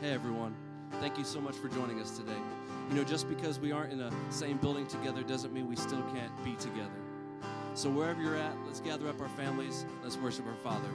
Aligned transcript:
Hey, 0.00 0.12
everyone. 0.12 0.54
Thank 0.92 1.18
you 1.18 1.24
so 1.24 1.42
much 1.42 1.56
for 1.56 1.68
joining 1.68 2.00
us 2.00 2.16
today. 2.16 2.38
You 2.88 2.94
know, 2.94 3.04
just 3.04 3.28
because 3.28 3.60
we 3.60 3.70
aren't 3.70 3.92
in 3.92 3.98
the 3.98 4.10
same 4.30 4.56
building 4.56 4.86
together 4.86 5.22
doesn't 5.22 5.52
mean 5.52 5.68
we 5.68 5.76
still 5.76 6.00
can't 6.14 6.32
be 6.42 6.54
together. 6.54 6.88
So, 7.74 7.90
wherever 7.90 8.22
you're 8.22 8.34
at, 8.34 8.54
let's 8.64 8.80
gather 8.80 9.10
up 9.10 9.20
our 9.20 9.28
families, 9.28 9.84
let's 10.02 10.16
worship 10.16 10.46
our 10.46 10.54
Father. 10.54 10.88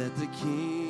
Let 0.00 0.16
the 0.16 0.26
King 0.28 0.89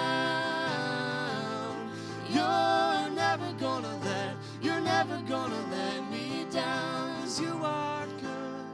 You're 2.28 3.10
never 3.24 3.52
gonna 3.52 3.96
let, 4.04 4.34
you're 4.60 4.80
never 4.80 5.22
gonna 5.28 5.62
let 5.70 6.10
me 6.10 6.44
down. 6.50 7.22
Cause 7.22 7.40
you 7.40 7.60
are 7.62 8.06
good, 8.20 8.66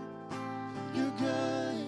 you're 0.95 1.15
good. 1.19 1.82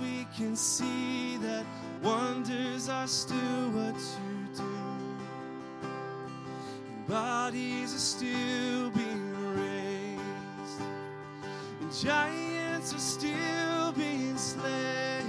we 0.00 0.26
can 0.36 0.56
see 0.56 1.36
that 1.38 1.64
wonders 2.02 2.88
are 2.88 3.06
still 3.06 3.70
what 3.70 3.94
you 3.94 4.56
do. 4.56 4.64
And 5.82 7.06
bodies 7.06 7.94
are 7.94 7.98
still 7.98 8.90
being 8.90 9.34
raised, 9.54 10.80
and 11.80 11.92
giants 11.92 12.94
are 12.94 12.98
still 12.98 13.92
being 13.92 14.36
slain. 14.36 15.24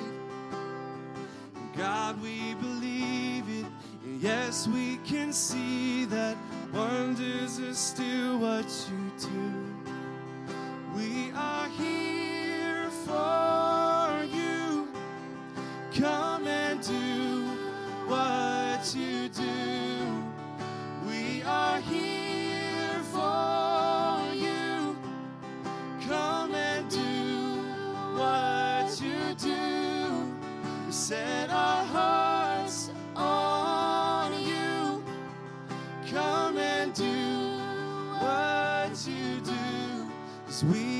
God, 1.76 2.22
we 2.22 2.56
believe 2.56 3.48
it, 3.50 3.66
and 4.04 4.22
yes, 4.22 4.68
we 4.68 4.98
can 5.06 5.32
see 5.32 6.06
that 6.06 6.36
wonders 6.74 7.60
are 7.60 7.74
still 7.74 8.40
what 8.40 8.66
you 8.90 9.07
we 40.64 40.97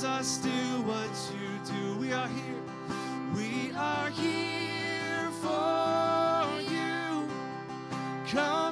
Jesus, 0.00 0.36
do 0.38 0.82
what 0.82 1.10
you 1.34 1.74
do. 1.74 1.98
We 1.98 2.12
are 2.12 2.28
here. 2.28 2.62
We 3.34 3.72
are 3.76 4.10
here 4.10 5.28
for 5.42 6.60
you. 6.60 7.28
Come. 8.30 8.67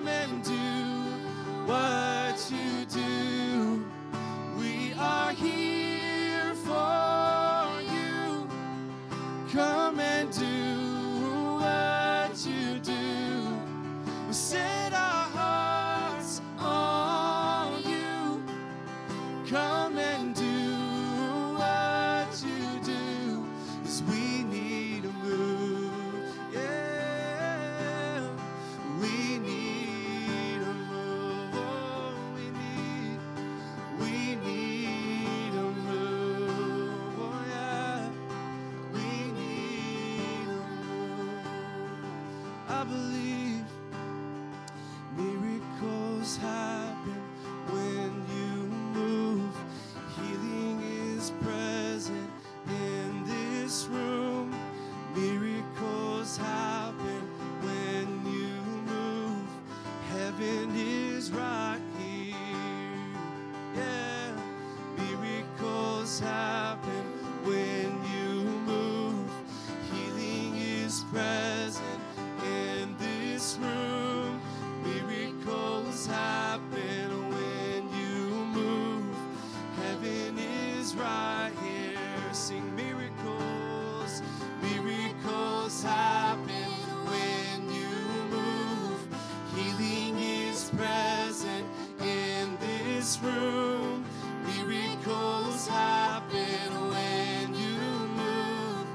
room. 93.20 94.04
Miracles 94.44 95.68
happen 95.68 96.88
when 96.90 97.54
you 97.54 97.78
move. 98.16 98.86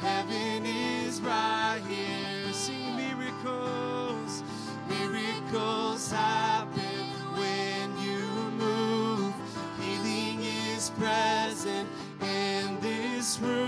Heaven 0.00 0.66
is 0.66 1.20
right 1.20 1.80
here. 1.88 2.52
Sing 2.52 2.96
miracles. 2.96 4.42
Miracles 4.88 6.10
happen 6.10 7.06
when 7.36 7.98
you 7.98 8.26
move. 8.58 9.34
Healing 9.80 10.40
is 10.42 10.90
present 10.90 11.88
in 12.22 12.80
this 12.80 13.38
room. 13.40 13.67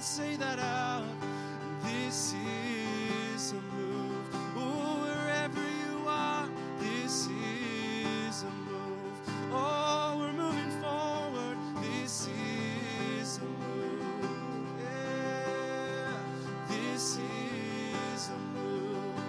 and 0.00 0.06
say 0.06 0.34
that 0.36 0.58
out. 0.58 1.04
This 1.82 2.32
is 2.32 3.52
a 3.52 3.60
move. 3.76 4.34
Oh, 4.56 5.04
wherever 5.04 5.60
you 5.60 6.08
are, 6.08 6.48
this 6.78 7.26
is 7.26 8.44
a 8.44 8.50
move. 8.70 9.52
Oh, 9.52 10.16
we're 10.18 10.32
moving 10.32 10.70
forward. 10.80 11.58
This 11.82 12.28
is 13.20 13.40
a 13.40 13.44
move. 13.44 14.68
Yeah, 14.80 16.16
this 16.70 17.18
is 17.18 18.30
a 18.30 18.38
move. 18.56 19.20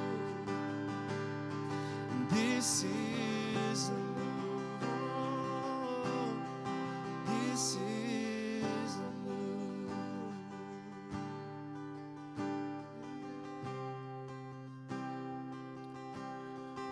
This 2.30 2.86
is 2.86 3.90
a 3.90 3.92
move. 3.92 4.11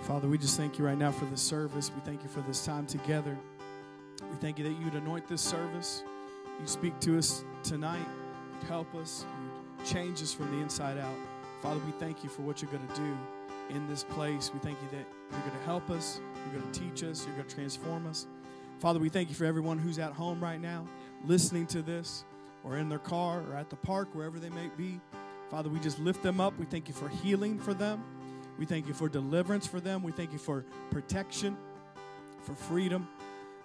Father, 0.10 0.28
we 0.28 0.40
just 0.40 0.58
thank 0.58 0.80
you 0.80 0.86
right 0.86 0.98
now 0.98 1.12
for 1.12 1.26
this 1.26 1.40
service. 1.40 1.92
We 1.94 2.02
thank 2.02 2.24
you 2.24 2.30
for 2.30 2.42
this 2.42 2.66
time 2.66 2.88
together. 2.88 3.38
We 4.24 4.38
thank 4.38 4.58
you 4.58 4.64
that 4.64 4.74
you'd 4.82 4.96
anoint 4.96 5.28
this 5.28 5.40
service. 5.40 6.02
You 6.60 6.66
speak 6.66 7.00
to 7.02 7.20
us 7.20 7.44
tonight. 7.62 8.08
You'd 8.56 8.68
help 8.68 8.96
us. 8.96 9.24
You'd 9.78 9.86
change 9.86 10.24
us 10.24 10.34
from 10.34 10.50
the 10.50 10.64
inside 10.64 10.98
out. 10.98 11.14
Father, 11.62 11.80
we 11.86 11.92
thank 12.00 12.24
you 12.24 12.30
for 12.32 12.42
what 12.42 12.60
you're 12.60 12.72
going 12.72 12.88
to 12.88 12.96
do 12.96 13.18
in 13.70 13.88
this 13.88 14.04
place. 14.04 14.50
We 14.52 14.60
thank 14.62 14.80
you 14.82 14.98
that 14.98 15.06
you're 15.32 15.42
going 15.42 15.52
to 15.52 15.66
help 15.66 15.92
us. 15.92 16.20
You're 16.44 16.60
going 16.60 16.72
to 16.72 16.80
teach 16.80 17.04
us. 17.04 17.28
You're 17.28 17.36
going 17.36 17.48
to 17.48 17.54
transform 17.54 18.08
us. 18.08 18.26
Father, 18.80 19.00
we 19.00 19.10
thank 19.10 19.30
you 19.30 19.36
for 19.36 19.46
everyone 19.46 19.78
who's 19.78 20.00
at 20.00 20.14
home 20.14 20.44
right 20.44 20.60
now, 20.60 20.88
listening 21.24 21.68
to 21.68 21.84
this, 21.84 22.26
or 22.64 22.78
in 22.78 22.90
their 22.90 22.98
car, 22.98 23.44
or 23.48 23.56
at 23.56 23.70
the 23.70 23.76
park, 23.76 24.08
wherever 24.14 24.40
they 24.40 24.50
may 24.50 24.72
be. 24.76 25.00
Father, 25.52 25.70
we 25.70 25.80
just 25.80 26.00
lift 26.00 26.24
them 26.24 26.42
up. 26.42 26.58
We 26.58 26.66
thank 26.66 26.88
you 26.88 26.96
for 26.96 27.10
healing 27.10 27.60
for 27.60 27.76
them. 27.76 28.04
We 28.60 28.66
thank 28.66 28.88
you 28.88 28.94
for 28.94 29.08
deliverance 29.08 29.66
for 29.66 29.80
them. 29.80 30.04
We 30.04 30.12
thank 30.12 30.34
you 30.34 30.38
for 30.38 30.66
protection, 30.92 31.58
for 32.44 32.54
freedom, 32.54 33.08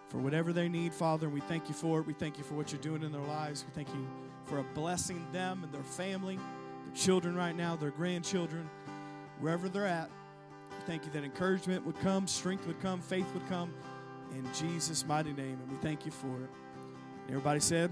for 0.08 0.18
whatever 0.18 0.52
they 0.52 0.68
need, 0.68 0.94
Father. 0.94 1.26
And 1.26 1.34
we 1.34 1.40
thank 1.40 1.68
you 1.68 1.74
for 1.74 1.98
it. 1.98 2.06
We 2.06 2.12
thank 2.12 2.38
you 2.38 2.44
for 2.44 2.54
what 2.54 2.70
you're 2.70 2.80
doing 2.80 3.02
in 3.02 3.10
their 3.10 3.20
lives. 3.20 3.64
We 3.66 3.74
thank 3.74 3.92
you 3.92 4.06
for 4.44 4.60
a 4.60 4.62
blessing 4.62 5.26
them 5.32 5.64
and 5.64 5.72
their 5.72 5.82
family, 5.82 6.36
their 6.36 6.94
children 6.94 7.34
right 7.34 7.56
now, 7.56 7.74
their 7.74 7.90
grandchildren, 7.90 8.70
wherever 9.40 9.68
they're 9.68 9.84
at. 9.84 10.08
We 10.70 10.86
thank 10.86 11.04
you 11.04 11.10
that 11.10 11.24
encouragement 11.24 11.84
would 11.84 11.98
come, 11.98 12.28
strength 12.28 12.64
would 12.68 12.80
come, 12.80 13.00
faith 13.00 13.26
would 13.34 13.48
come 13.48 13.74
in 14.30 14.48
Jesus' 14.54 15.04
mighty 15.04 15.32
name. 15.32 15.58
And 15.60 15.72
we 15.72 15.76
thank 15.78 16.06
you 16.06 16.12
for 16.12 16.36
it. 16.40 16.50
Everybody 17.28 17.58
said, 17.58 17.90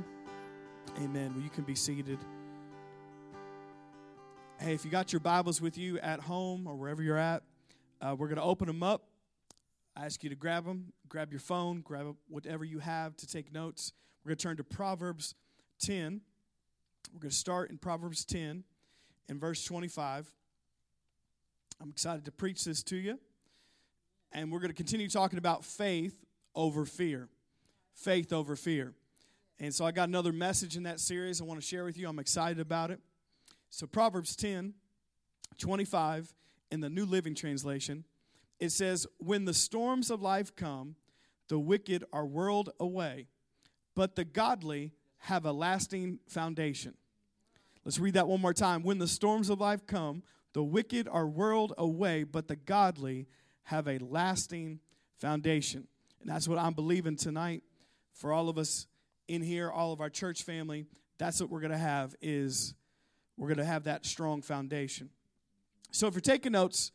Amen. 0.99 1.33
Well, 1.35 1.43
you 1.43 1.51
can 1.51 1.65
be 1.65 1.75
seated. 1.75 2.19
Hey, 4.63 4.75
if 4.75 4.85
you 4.85 4.93
got 4.93 5.13
your 5.13 5.19
Bibles 5.19 5.61
with 5.61 5.77
you 5.77 5.99
at 5.99 6.21
home 6.21 6.69
or 6.69 6.77
wherever 6.77 7.03
you're 7.03 7.19
at, 7.19 7.43
uh, 8.01 8.15
we're 8.17 8.29
going 8.29 8.37
to 8.37 8.45
open 8.45 8.69
them 8.69 8.81
up. 8.81 9.09
I 9.97 10.05
ask 10.05 10.23
you 10.23 10.31
to 10.31 10.37
grab 10.37 10.65
them, 10.65 10.93
grab 11.09 11.33
your 11.33 11.41
phone, 11.41 11.81
grab 11.81 12.15
whatever 12.29 12.65
you 12.65 12.79
have 12.79 13.17
to 13.17 13.27
take 13.27 13.53
notes. 13.53 13.93
We're 14.23 14.29
going 14.29 14.37
to 14.37 14.43
turn 14.45 14.57
to 14.59 14.63
Proverbs 14.63 15.35
10. 15.81 16.21
We're 17.13 17.19
going 17.19 17.31
to 17.31 17.37
start 17.37 17.71
in 17.71 17.79
Proverbs 17.79 18.25
10 18.25 18.63
in 19.29 19.41
verse 19.41 19.65
25. 19.65 20.31
I'm 21.81 21.91
excited 21.91 22.25
to 22.27 22.31
preach 22.31 22.65
this 22.65 22.85
to 22.85 22.97
you. 22.97 23.19
And 24.31 24.53
we're 24.53 24.61
going 24.61 24.71
to 24.71 24.77
continue 24.77 25.09
talking 25.09 25.41
about 25.41 25.65
faith 25.65 26.15
over 26.55 26.85
fear. 26.85 27.29
Faith 27.95 28.33
over 28.33 28.55
fear. 28.55 28.95
And 29.59 29.75
so 29.75 29.85
I 29.85 29.91
got 29.91 30.09
another 30.09 30.33
message 30.33 30.77
in 30.77 30.85
that 30.85 31.01
series 31.01 31.41
I 31.41 31.45
want 31.47 31.61
to 31.61 31.67
share 31.67 31.83
with 31.83 31.99
you. 31.99 32.09
I'm 32.09 32.21
excited 32.21 32.61
about 32.61 32.93
it. 32.93 33.01
So, 33.73 33.87
Proverbs 33.87 34.37
10 34.37 34.75
25 35.59 36.35
in 36.71 36.81
the 36.81 36.91
New 36.91 37.07
Living 37.07 37.35
Translation, 37.35 38.05
it 38.61 38.69
says, 38.69 39.07
When 39.19 39.47
the 39.47 39.55
storms 39.55 40.11
of 40.11 40.21
life 40.21 40.55
come, 40.55 40.97
the 41.49 41.59
wicked 41.59 42.05
are 42.13 42.27
whirled 42.27 42.71
away, 42.79 43.29
but 43.95 44.15
the 44.15 44.25
godly 44.25 44.93
have 45.21 45.47
a 45.47 45.53
lasting 45.53 46.19
foundation. 46.29 46.95
Let's 47.83 47.99
read 47.99 48.15
that 48.15 48.29
one 48.29 48.43
more 48.43 48.53
time. 48.53 48.83
When 48.83 48.99
the 48.99 49.09
storms 49.09 49.49
of 49.49 49.59
life 49.59 49.87
come, 49.87 50.23
the 50.53 50.63
wicked 50.63 51.09
are 51.11 51.27
whirled 51.27 51.73
away, 51.79 52.25
but 52.25 52.49
the 52.49 52.57
godly 52.57 53.27
have 53.65 53.89
a 53.89 53.99
lasting 53.99 54.81
foundation. 55.19 55.89
And 56.21 56.29
that's 56.29 56.47
what 56.47 56.59
I'm 56.59 56.75
believing 56.75 57.17
tonight 57.17 57.63
for 58.13 58.35
all 58.35 58.51
of 58.51 58.59
us 58.59 58.87
in 59.29 59.41
here, 59.41 59.71
all 59.71 59.95
of 59.95 60.03
our 60.03 60.11
church 60.11 60.43
family. 60.43 60.85
That's 61.17 61.41
what 61.41 61.49
we're 61.49 61.61
going 61.61 61.73
to 61.73 61.79
have 61.79 62.15
is 62.21 62.75
we're 63.37 63.49
going 63.49 63.59
to 63.59 63.65
have 63.65 63.85
that 63.85 64.07
strong 64.07 64.43
foundation. 64.43 65.11
So 65.91 66.07
if 66.07 66.15
you're 66.15 66.21
taking 66.21 66.53
notes, 66.53 66.93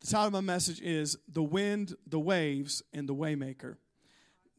the 0.00 0.06
title 0.06 0.26
of 0.28 0.32
my 0.32 0.40
message 0.40 0.80
is 0.80 1.18
The 1.28 1.42
Wind, 1.42 1.94
the 2.06 2.20
Waves, 2.20 2.82
and 2.92 3.08
the 3.08 3.14
Waymaker. 3.14 3.76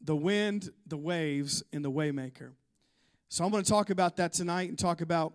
The 0.02 0.16
wind, 0.16 0.70
the 0.86 0.96
waves, 0.96 1.62
and 1.72 1.84
the 1.84 1.90
waymaker. 1.90 2.52
So 3.28 3.44
I'm 3.44 3.50
going 3.50 3.62
to 3.62 3.70
talk 3.70 3.90
about 3.90 4.16
that 4.16 4.32
tonight 4.32 4.70
and 4.70 4.78
talk 4.78 5.02
about 5.02 5.34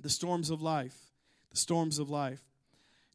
the 0.00 0.08
storms 0.08 0.48
of 0.48 0.62
life. 0.62 0.96
The 1.50 1.58
storms 1.58 1.98
of 1.98 2.08
life. 2.08 2.40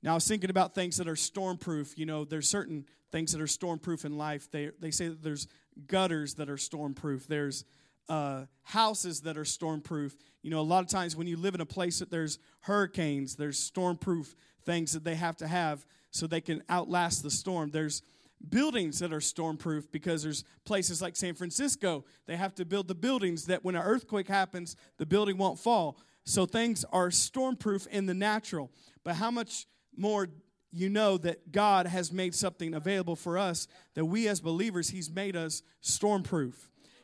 Now, 0.03 0.11
I 0.11 0.13
was 0.13 0.27
thinking 0.27 0.51
about 0.51 0.75
things 0.75 0.97
that 0.97 1.07
are 1.07 1.15
stormproof. 1.15 1.97
You 1.97 2.05
know, 2.05 2.23
there's 2.25 2.47
certain 2.47 2.85
things 3.11 3.31
that 3.31 3.41
are 3.41 3.45
stormproof 3.45 4.05
in 4.05 4.17
life. 4.17 4.51
They, 4.51 4.69
they 4.79 4.91
say 4.91 5.07
that 5.07 5.23
there's 5.23 5.47
gutters 5.87 6.35
that 6.35 6.49
are 6.49 6.57
stormproof. 6.57 7.25
There's 7.25 7.65
uh, 8.09 8.45
houses 8.63 9.21
that 9.21 9.37
are 9.37 9.43
stormproof. 9.43 10.13
You 10.41 10.51
know, 10.51 10.59
a 10.59 10.61
lot 10.61 10.83
of 10.83 10.89
times 10.89 11.15
when 11.15 11.27
you 11.27 11.37
live 11.37 11.55
in 11.55 11.61
a 11.61 11.65
place 11.65 11.99
that 11.99 12.09
there's 12.09 12.39
hurricanes, 12.61 13.35
there's 13.35 13.59
stormproof 13.59 14.35
things 14.65 14.93
that 14.93 15.03
they 15.03 15.15
have 15.15 15.37
to 15.37 15.47
have 15.47 15.85
so 16.11 16.27
they 16.27 16.41
can 16.41 16.63
outlast 16.69 17.23
the 17.23 17.31
storm. 17.31 17.71
There's 17.71 18.01
buildings 18.49 18.99
that 18.99 19.13
are 19.13 19.19
stormproof 19.19 19.91
because 19.91 20.23
there's 20.23 20.43
places 20.65 21.01
like 21.01 21.15
San 21.15 21.33
Francisco, 21.33 22.05
they 22.27 22.35
have 22.35 22.53
to 22.55 22.65
build 22.65 22.87
the 22.87 22.95
buildings 22.95 23.45
that 23.45 23.63
when 23.63 23.75
an 23.75 23.81
earthquake 23.81 24.27
happens, 24.27 24.75
the 24.97 25.05
building 25.05 25.37
won't 25.37 25.59
fall. 25.59 25.99
So 26.25 26.45
things 26.45 26.85
are 26.91 27.09
stormproof 27.09 27.87
in 27.87 28.05
the 28.05 28.13
natural. 28.13 28.71
But 29.03 29.15
how 29.15 29.31
much 29.31 29.65
more 29.95 30.27
you 30.71 30.89
know 30.89 31.17
that 31.17 31.51
God 31.51 31.87
has 31.87 32.11
made 32.11 32.35
something 32.35 32.73
available 32.73 33.15
for 33.15 33.37
us 33.37 33.67
that 33.95 34.05
we 34.05 34.27
as 34.27 34.41
believers, 34.41 34.89
He's 34.89 35.09
made 35.09 35.35
us 35.35 35.63
stormproof. 35.81 36.53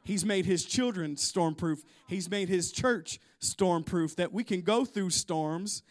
He's 0.04 0.26
made 0.26 0.46
His 0.46 0.66
children 0.66 1.16
stormproof. 1.16 1.84
He's 2.08 2.30
made 2.30 2.50
His 2.50 2.72
church 2.72 3.20
stormproof 3.42 4.16
that 4.16 4.34
we 4.34 4.44
can 4.44 4.62
go 4.62 4.86
through 4.86 5.12
storms. 5.12 5.84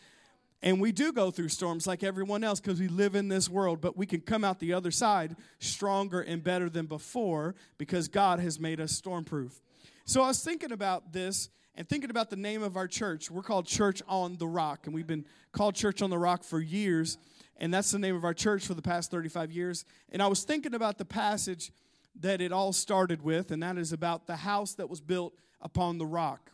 And 0.62 0.80
we 0.80 0.92
do 0.92 1.12
go 1.12 1.30
through 1.32 1.48
storms 1.48 1.86
like 1.86 2.04
everyone 2.04 2.44
else 2.44 2.60
because 2.60 2.78
we 2.78 2.86
live 2.86 3.16
in 3.16 3.28
this 3.28 3.48
world, 3.48 3.80
but 3.80 3.96
we 3.96 4.06
can 4.06 4.20
come 4.20 4.44
out 4.44 4.60
the 4.60 4.74
other 4.74 4.92
side 4.92 5.34
stronger 5.58 6.20
and 6.20 6.42
better 6.42 6.70
than 6.70 6.86
before 6.86 7.56
because 7.78 8.06
God 8.06 8.38
has 8.38 8.60
made 8.60 8.80
us 8.80 9.00
stormproof. 9.00 9.60
So 10.04 10.22
I 10.22 10.28
was 10.28 10.42
thinking 10.42 10.70
about 10.70 11.12
this 11.12 11.48
and 11.74 11.88
thinking 11.88 12.10
about 12.10 12.30
the 12.30 12.36
name 12.36 12.62
of 12.62 12.76
our 12.76 12.86
church. 12.86 13.30
We're 13.30 13.42
called 13.42 13.66
Church 13.66 14.02
on 14.06 14.36
the 14.36 14.46
Rock, 14.46 14.86
and 14.86 14.94
we've 14.94 15.06
been 15.06 15.24
called 15.52 15.74
Church 15.74 16.02
on 16.02 16.10
the 16.10 16.18
Rock 16.18 16.44
for 16.44 16.60
years, 16.60 17.18
and 17.56 17.72
that's 17.72 17.90
the 17.90 17.98
name 17.98 18.14
of 18.14 18.24
our 18.24 18.34
church 18.34 18.66
for 18.66 18.74
the 18.74 18.82
past 18.82 19.10
35 19.10 19.50
years. 19.50 19.84
And 20.10 20.22
I 20.22 20.26
was 20.26 20.44
thinking 20.44 20.74
about 20.74 20.98
the 20.98 21.04
passage 21.04 21.72
that 22.20 22.40
it 22.40 22.52
all 22.52 22.72
started 22.72 23.22
with, 23.22 23.50
and 23.50 23.62
that 23.62 23.78
is 23.78 23.92
about 23.92 24.26
the 24.26 24.36
house 24.36 24.74
that 24.74 24.88
was 24.88 25.00
built 25.00 25.34
upon 25.60 25.98
the 25.98 26.06
rock. 26.06 26.50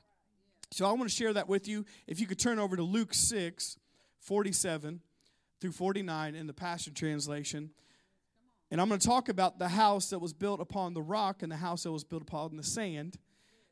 So 0.71 0.87
I 0.87 0.93
want 0.93 1.05
to 1.05 1.15
share 1.15 1.33
that 1.33 1.49
with 1.49 1.67
you. 1.67 1.85
If 2.07 2.21
you 2.21 2.27
could 2.27 2.39
turn 2.39 2.59
over 2.59 2.77
to 2.77 2.83
Luke 2.83 3.15
6, 3.15 3.79
47 4.21 5.01
through 5.61 5.73
49 5.73 6.35
in 6.35 6.47
the 6.47 6.53
Passion 6.53 6.95
Translation. 6.95 7.71
And 8.71 8.81
I'm 8.81 8.89
going 8.89 9.01
to 9.01 9.07
talk 9.07 9.29
about 9.29 9.59
the 9.59 9.69
house 9.69 10.11
that 10.11 10.19
was 10.19 10.33
built 10.33 10.61
upon 10.61 10.93
the 10.93 11.03
rock 11.03 11.43
and 11.43 11.51
the 11.51 11.57
house 11.57 11.85
that 11.85 11.93
was 11.93 12.05
built 12.05 12.23
upon 12.23 12.57
the 12.57 12.63
sand. 12.63 13.19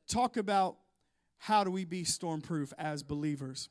Talk 0.09 0.37
about 0.37 0.77
how 1.39 1.65
do 1.65 1.71
we 1.71 1.85
be 1.85 2.03
stormproof 2.03 2.73
as 2.79 3.03
believers. 3.03 3.69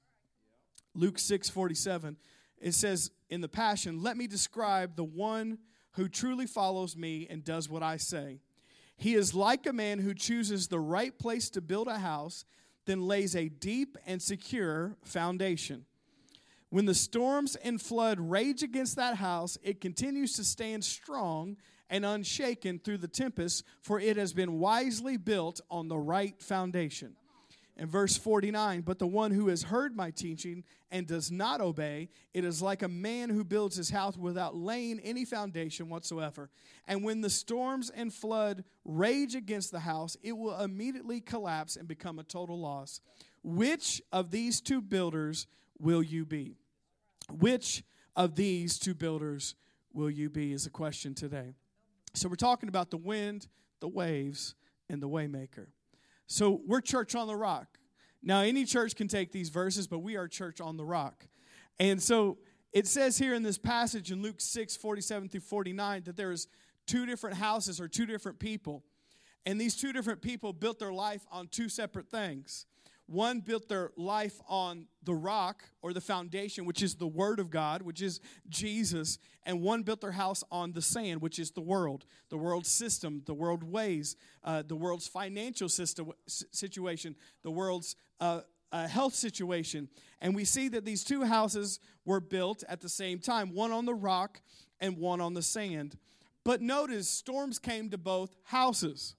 Luke 0.93 1.17
6 1.17 1.49
47, 1.49 2.17
it 2.59 2.73
says 2.73 3.11
in 3.29 3.41
the 3.41 3.49
Passion, 3.49 4.01
Let 4.01 4.17
me 4.17 4.27
describe 4.27 4.95
the 4.95 5.03
one 5.03 5.57
who 5.95 6.07
truly 6.07 6.45
follows 6.45 6.95
me 6.95 7.27
and 7.29 7.43
does 7.43 7.69
what 7.69 7.83
I 7.83 7.97
say. 7.97 8.39
He 8.97 9.15
is 9.15 9.33
like 9.33 9.65
a 9.65 9.73
man 9.73 9.99
who 9.99 10.13
chooses 10.13 10.67
the 10.67 10.79
right 10.79 11.17
place 11.17 11.49
to 11.51 11.61
build 11.61 11.87
a 11.87 11.99
house, 11.99 12.45
then 12.85 13.07
lays 13.07 13.35
a 13.35 13.49
deep 13.49 13.97
and 14.05 14.21
secure 14.21 14.95
foundation. 15.03 15.85
When 16.69 16.85
the 16.85 16.93
storms 16.93 17.55
and 17.55 17.81
flood 17.81 18.19
rage 18.19 18.63
against 18.63 18.95
that 18.95 19.15
house, 19.15 19.57
it 19.63 19.81
continues 19.81 20.33
to 20.33 20.43
stand 20.43 20.83
strong 20.83 21.57
and 21.89 22.05
unshaken 22.05 22.79
through 22.79 22.97
the 22.97 23.07
tempest, 23.07 23.63
for 23.81 23.99
it 23.99 24.17
has 24.17 24.33
been 24.33 24.59
wisely 24.59 25.17
built 25.17 25.61
on 25.69 25.87
the 25.87 25.97
right 25.97 26.41
foundation. 26.41 27.15
In 27.77 27.87
verse 27.89 28.15
49, 28.15 28.81
but 28.81 28.99
the 28.99 29.07
one 29.07 29.31
who 29.31 29.49
has 29.49 29.63
heard 29.63 29.97
my 29.97 30.09
teaching 30.09 30.63
and 30.91 31.05
does 31.05 31.29
not 31.29 31.59
obey, 31.59 32.07
it 32.33 32.45
is 32.45 32.61
like 32.61 32.83
a 32.83 32.87
man 32.87 33.29
who 33.29 33.43
builds 33.43 33.75
his 33.75 33.89
house 33.89 34.15
without 34.15 34.55
laying 34.55 35.01
any 35.01 35.25
foundation 35.25 35.89
whatsoever. 35.89 36.49
And 36.87 37.03
when 37.03 37.19
the 37.19 37.29
storms 37.29 37.89
and 37.89 38.13
flood 38.13 38.63
rage 38.85 39.35
against 39.35 39.73
the 39.73 39.81
house, 39.81 40.15
it 40.23 40.31
will 40.31 40.57
immediately 40.61 41.19
collapse 41.19 41.75
and 41.75 41.85
become 41.85 42.17
a 42.17 42.23
total 42.23 42.57
loss. 42.57 43.01
Which 43.43 44.01
of 44.13 44.31
these 44.31 44.61
two 44.61 44.81
builders 44.81 45.45
will 45.77 46.01
you 46.01 46.25
be? 46.25 46.55
Which 47.29 47.83
of 48.15 48.35
these 48.35 48.79
two 48.79 48.93
builders 48.93 49.53
will 49.93 50.09
you 50.09 50.29
be? 50.29 50.53
Is 50.53 50.65
a 50.65 50.69
question 50.69 51.13
today. 51.13 51.55
So 52.13 52.29
we're 52.29 52.35
talking 52.35 52.69
about 52.69 52.89
the 52.89 52.97
wind, 52.97 53.47
the 53.81 53.89
waves, 53.89 54.55
and 54.89 55.03
the 55.03 55.09
waymaker. 55.09 55.67
So 56.27 56.61
we're 56.65 56.81
church 56.81 57.15
on 57.15 57.27
the 57.27 57.35
rock. 57.35 57.79
Now, 58.23 58.41
any 58.41 58.65
church 58.65 58.95
can 58.95 59.07
take 59.07 59.31
these 59.31 59.49
verses, 59.49 59.87
but 59.87 59.99
we 59.99 60.15
are 60.15 60.27
church 60.27 60.59
on 60.59 60.77
the 60.77 60.85
rock. 60.85 61.27
And 61.79 62.01
so 62.01 62.37
It 62.75 62.87
says 62.87 63.17
here 63.17 63.33
in 63.33 63.41
this 63.41 63.57
passage 63.57 64.11
in 64.11 64.21
Luke 64.21 64.41
6 64.41 64.75
47 64.75 65.29
through 65.29 65.39
49 65.39 66.03
that 66.03 66.17
there's 66.17 66.47
two 66.85 67.05
different 67.05 67.37
houses 67.37 67.79
or 67.79 67.87
two 67.87 68.05
different 68.05 68.37
people. 68.37 68.83
And 69.45 69.61
these 69.61 69.77
two 69.77 69.93
different 69.93 70.21
people 70.21 70.51
built 70.51 70.79
their 70.79 70.91
life 70.91 71.25
on 71.31 71.47
two 71.47 71.69
separate 71.69 72.09
things. 72.09 72.65
One 73.07 73.39
built 73.39 73.69
their 73.69 73.91
life 73.95 74.39
on 74.47 74.87
the 75.03 75.13
rock 75.13 75.63
or 75.83 75.93
the 75.93 76.01
foundation, 76.01 76.65
which 76.65 76.81
is 76.81 76.95
the 76.95 77.07
Word 77.07 77.39
of 77.39 77.51
God, 77.51 77.83
which 77.83 78.01
is 78.01 78.19
Jesus. 78.49 79.19
And 79.45 79.61
one 79.61 79.83
built 79.83 80.01
their 80.01 80.11
house 80.11 80.43
on 80.51 80.71
the 80.71 80.81
sand, 80.81 81.21
which 81.21 81.37
is 81.37 81.51
the 81.51 81.61
world, 81.61 82.05
the 82.29 82.37
world 82.37 82.65
system, 82.65 83.21
the 83.25 83.33
world 83.33 83.63
ways, 83.63 84.15
uh, 84.43 84.63
the 84.63 84.75
world's 84.75 85.07
financial 85.07 85.69
system, 85.69 86.11
situation, 86.27 87.15
the 87.43 87.51
world's 87.51 87.95
uh, 88.19 88.41
uh, 88.71 88.87
health 88.87 89.13
situation. 89.13 89.87
And 90.19 90.35
we 90.35 90.43
see 90.43 90.67
that 90.69 90.83
these 90.83 91.03
two 91.03 91.23
houses 91.23 91.79
were 92.05 92.19
built 92.19 92.63
at 92.67 92.81
the 92.81 92.89
same 92.89 93.19
time 93.19 93.53
one 93.53 93.71
on 93.71 93.85
the 93.85 93.93
rock 93.93 94.41
and 94.79 94.97
one 94.97 95.21
on 95.21 95.35
the 95.35 95.43
sand. 95.43 95.95
But 96.43 96.61
notice 96.61 97.07
storms 97.07 97.59
came 97.59 97.89
to 97.91 97.97
both 97.97 98.35
houses, 98.43 99.15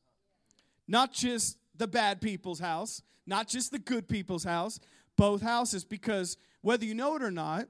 not 0.89 1.13
just 1.13 1.59
the 1.77 1.87
bad 1.87 2.21
people's 2.21 2.61
house, 2.61 3.03
not 3.27 3.49
just 3.49 3.73
the 3.73 3.79
good 3.79 4.09
people's 4.09 4.45
house, 4.45 4.81
both 5.17 5.43
houses, 5.43 5.85
because 5.85 6.37
whether 6.61 6.85
you 6.85 6.95
know 6.95 7.17
it 7.17 7.23
or 7.23 7.31
not, 7.31 7.69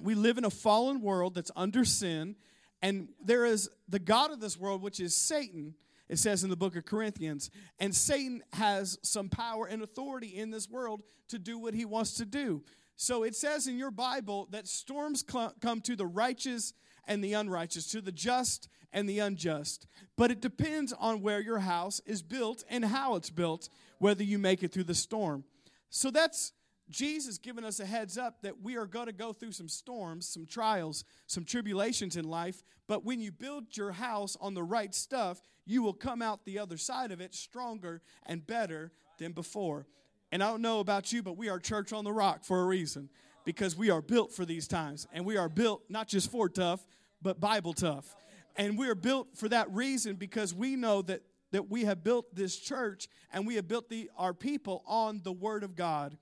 we 0.00 0.14
live 0.14 0.38
in 0.38 0.44
a 0.44 0.50
fallen 0.50 1.00
world 1.00 1.34
that's 1.34 1.50
under 1.54 1.84
sin, 1.84 2.36
and 2.80 3.08
there 3.24 3.44
is 3.44 3.70
the 3.88 3.98
God 3.98 4.32
of 4.32 4.40
this 4.40 4.58
world, 4.58 4.82
which 4.82 4.98
is 5.00 5.16
Satan, 5.16 5.74
it 6.08 6.18
says 6.18 6.42
in 6.42 6.50
the 6.50 6.56
book 6.56 6.76
of 6.76 6.84
Corinthians. 6.84 7.50
And 7.78 7.94
Satan 7.94 8.42
has 8.52 8.98
some 9.02 9.28
power 9.28 9.66
and 9.66 9.82
authority 9.82 10.28
in 10.28 10.50
this 10.50 10.68
world 10.68 11.02
to 11.28 11.38
do 11.38 11.58
what 11.58 11.74
he 11.74 11.84
wants 11.84 12.14
to 12.14 12.24
do. 12.24 12.62
So 12.96 13.22
it 13.22 13.34
says 13.34 13.66
in 13.66 13.78
your 13.78 13.90
Bible 13.90 14.48
that 14.50 14.66
storms 14.66 15.22
come 15.22 15.80
to 15.82 15.96
the 15.96 16.06
righteous 16.06 16.74
and 17.06 17.22
the 17.22 17.34
unrighteous, 17.34 17.86
to 17.88 18.00
the 18.00 18.12
just 18.12 18.68
and 18.92 19.08
the 19.08 19.18
unjust. 19.18 19.86
But 20.16 20.30
it 20.30 20.40
depends 20.40 20.92
on 20.92 21.22
where 21.22 21.40
your 21.40 21.60
house 21.60 22.00
is 22.06 22.22
built 22.22 22.64
and 22.68 22.84
how 22.84 23.16
it's 23.16 23.30
built, 23.30 23.68
whether 23.98 24.22
you 24.22 24.38
make 24.38 24.62
it 24.62 24.72
through 24.72 24.84
the 24.84 24.94
storm. 24.94 25.44
So 25.90 26.10
that's 26.10 26.52
Jesus 26.90 27.38
giving 27.38 27.64
us 27.64 27.80
a 27.80 27.86
heads 27.86 28.18
up 28.18 28.42
that 28.42 28.60
we 28.60 28.76
are 28.76 28.86
going 28.86 29.06
to 29.06 29.12
go 29.12 29.32
through 29.32 29.52
some 29.52 29.68
storms, 29.68 30.28
some 30.28 30.46
trials, 30.46 31.04
some 31.26 31.44
tribulations 31.44 32.16
in 32.16 32.28
life. 32.28 32.62
But 32.86 33.04
when 33.04 33.20
you 33.20 33.32
build 33.32 33.76
your 33.76 33.92
house 33.92 34.36
on 34.40 34.54
the 34.54 34.62
right 34.62 34.94
stuff, 34.94 35.40
you 35.64 35.82
will 35.82 35.94
come 35.94 36.20
out 36.20 36.44
the 36.44 36.58
other 36.58 36.76
side 36.76 37.10
of 37.10 37.20
it 37.20 37.34
stronger 37.34 38.02
and 38.26 38.46
better 38.46 38.92
than 39.18 39.32
before. 39.32 39.86
And 40.30 40.42
I 40.42 40.50
don't 40.50 40.62
know 40.62 40.80
about 40.80 41.12
you, 41.12 41.22
but 41.22 41.36
we 41.36 41.48
are 41.48 41.58
church 41.58 41.92
on 41.92 42.04
the 42.04 42.12
rock 42.12 42.44
for 42.44 42.60
a 42.60 42.64
reason 42.64 43.08
because 43.44 43.76
we 43.76 43.90
are 43.90 44.02
built 44.02 44.32
for 44.32 44.44
these 44.44 44.68
times. 44.68 45.06
And 45.12 45.24
we 45.24 45.36
are 45.36 45.48
built 45.48 45.82
not 45.88 46.08
just 46.08 46.30
for 46.30 46.48
tough, 46.48 46.86
but 47.20 47.40
Bible 47.40 47.72
tough. 47.72 48.14
And 48.56 48.78
we 48.78 48.88
are 48.88 48.94
built 48.94 49.28
for 49.36 49.48
that 49.48 49.70
reason 49.70 50.16
because 50.16 50.54
we 50.54 50.76
know 50.76 51.02
that, 51.02 51.22
that 51.52 51.70
we 51.70 51.84
have 51.84 52.04
built 52.04 52.34
this 52.34 52.56
church 52.56 53.08
and 53.32 53.46
we 53.46 53.54
have 53.56 53.66
built 53.66 53.88
the, 53.88 54.10
our 54.16 54.34
people 54.34 54.82
on 54.86 55.20
the 55.24 55.32
Word 55.32 55.64
of 55.64 55.74
God. 55.74 56.16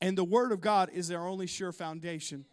And 0.00 0.16
the 0.16 0.24
Word 0.24 0.52
of 0.52 0.60
God 0.60 0.90
is 0.92 1.10
our 1.10 1.26
only 1.26 1.46
sure 1.46 1.72
foundation. 1.72 2.44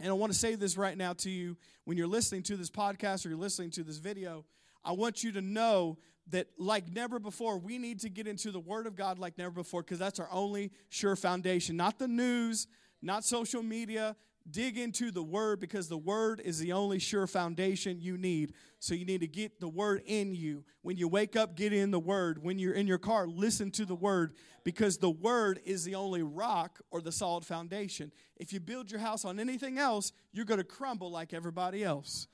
And 0.00 0.08
I 0.08 0.12
want 0.12 0.32
to 0.32 0.38
say 0.38 0.54
this 0.54 0.76
right 0.76 0.96
now 0.96 1.12
to 1.14 1.30
you 1.30 1.56
when 1.84 1.96
you're 1.96 2.06
listening 2.06 2.42
to 2.44 2.56
this 2.56 2.70
podcast 2.70 3.26
or 3.26 3.30
you're 3.30 3.38
listening 3.38 3.70
to 3.72 3.82
this 3.82 3.98
video. 3.98 4.44
I 4.84 4.92
want 4.92 5.24
you 5.24 5.32
to 5.32 5.40
know 5.40 5.98
that, 6.30 6.46
like 6.56 6.88
never 6.92 7.18
before, 7.18 7.58
we 7.58 7.78
need 7.78 8.00
to 8.00 8.08
get 8.08 8.26
into 8.26 8.50
the 8.50 8.60
Word 8.60 8.86
of 8.86 8.94
God 8.94 9.18
like 9.18 9.36
never 9.38 9.50
before 9.50 9.82
because 9.82 9.98
that's 9.98 10.20
our 10.20 10.28
only 10.30 10.70
sure 10.88 11.16
foundation. 11.16 11.76
Not 11.76 11.98
the 11.98 12.08
news, 12.08 12.68
not 13.02 13.24
social 13.24 13.62
media, 13.62 14.16
dig 14.50 14.78
into 14.78 15.10
the 15.10 15.22
word 15.22 15.60
because 15.60 15.88
the 15.88 15.98
word 15.98 16.40
is 16.44 16.58
the 16.58 16.72
only 16.72 16.98
sure 16.98 17.26
foundation 17.26 18.00
you 18.00 18.16
need. 18.16 18.54
So 18.78 18.94
you 18.94 19.04
need 19.04 19.20
to 19.20 19.26
get 19.26 19.60
the 19.60 19.68
word 19.68 20.02
in 20.06 20.34
you. 20.34 20.64
When 20.82 20.96
you 20.96 21.08
wake 21.08 21.36
up, 21.36 21.56
get 21.56 21.72
in 21.72 21.90
the 21.90 22.00
word. 22.00 22.42
When 22.42 22.58
you're 22.58 22.74
in 22.74 22.86
your 22.86 22.98
car, 22.98 23.26
listen 23.26 23.70
to 23.72 23.84
the 23.84 23.94
word 23.94 24.34
because 24.64 24.98
the 24.98 25.10
word 25.10 25.60
is 25.64 25.84
the 25.84 25.94
only 25.94 26.22
rock 26.22 26.80
or 26.90 27.00
the 27.00 27.12
solid 27.12 27.44
foundation. 27.44 28.12
If 28.36 28.52
you 28.52 28.60
build 28.60 28.90
your 28.90 29.00
house 29.00 29.24
on 29.24 29.38
anything 29.38 29.78
else, 29.78 30.12
you're 30.32 30.44
going 30.44 30.58
to 30.58 30.64
crumble 30.64 31.10
like 31.10 31.34
everybody 31.34 31.84
else. 31.84 32.26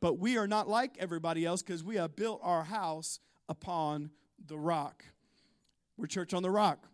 But 0.00 0.18
we 0.18 0.38
are 0.38 0.48
not 0.48 0.68
like 0.68 0.96
everybody 0.98 1.44
else 1.44 1.62
because 1.62 1.84
we 1.84 1.96
have 1.96 2.16
built 2.16 2.40
our 2.42 2.64
house 2.64 3.20
upon 3.48 4.10
the 4.46 4.58
rock. 4.58 5.04
We're 5.96 6.06
church 6.06 6.32
on 6.32 6.42
the 6.42 6.50
rock. 6.50 6.86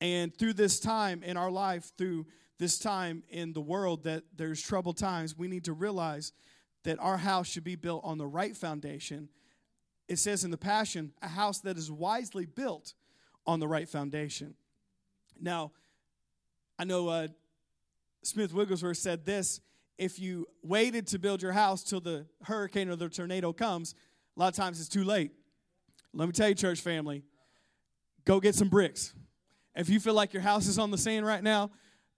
And 0.00 0.34
through 0.34 0.54
this 0.54 0.80
time 0.80 1.22
in 1.22 1.36
our 1.36 1.50
life, 1.50 1.92
through 1.98 2.26
this 2.58 2.78
time 2.78 3.22
in 3.28 3.52
the 3.52 3.60
world 3.60 4.04
that 4.04 4.22
there's 4.36 4.62
troubled 4.62 4.96
times, 4.96 5.36
we 5.36 5.48
need 5.48 5.64
to 5.64 5.72
realize 5.72 6.32
that 6.84 6.98
our 6.98 7.18
house 7.18 7.46
should 7.46 7.64
be 7.64 7.76
built 7.76 8.02
on 8.04 8.18
the 8.18 8.26
right 8.26 8.56
foundation. 8.56 9.28
It 10.08 10.18
says 10.18 10.44
in 10.44 10.50
the 10.50 10.56
Passion, 10.56 11.12
a 11.22 11.28
house 11.28 11.60
that 11.60 11.76
is 11.76 11.90
wisely 11.90 12.46
built 12.46 12.94
on 13.46 13.60
the 13.60 13.68
right 13.68 13.88
foundation. 13.88 14.54
Now, 15.40 15.72
I 16.78 16.84
know 16.84 17.08
uh, 17.08 17.28
Smith 18.22 18.52
Wigglesworth 18.52 18.96
said 18.96 19.24
this 19.24 19.60
if 19.98 20.18
you 20.18 20.46
waited 20.62 21.06
to 21.08 21.18
build 21.18 21.42
your 21.42 21.52
house 21.52 21.82
till 21.82 22.00
the 22.00 22.26
hurricane 22.44 22.88
or 22.88 22.96
the 22.96 23.10
tornado 23.10 23.52
comes, 23.52 23.94
a 24.36 24.40
lot 24.40 24.48
of 24.48 24.54
times 24.54 24.80
it's 24.80 24.88
too 24.88 25.04
late. 25.04 25.32
Let 26.14 26.26
me 26.26 26.32
tell 26.32 26.48
you, 26.48 26.54
church 26.54 26.80
family, 26.80 27.22
go 28.24 28.40
get 28.40 28.54
some 28.54 28.68
bricks. 28.68 29.12
If 29.74 29.88
you 29.88 30.00
feel 30.00 30.14
like 30.14 30.32
your 30.32 30.42
house 30.42 30.66
is 30.66 30.78
on 30.78 30.90
the 30.90 30.98
sand 30.98 31.26
right 31.26 31.42
now, 31.42 31.70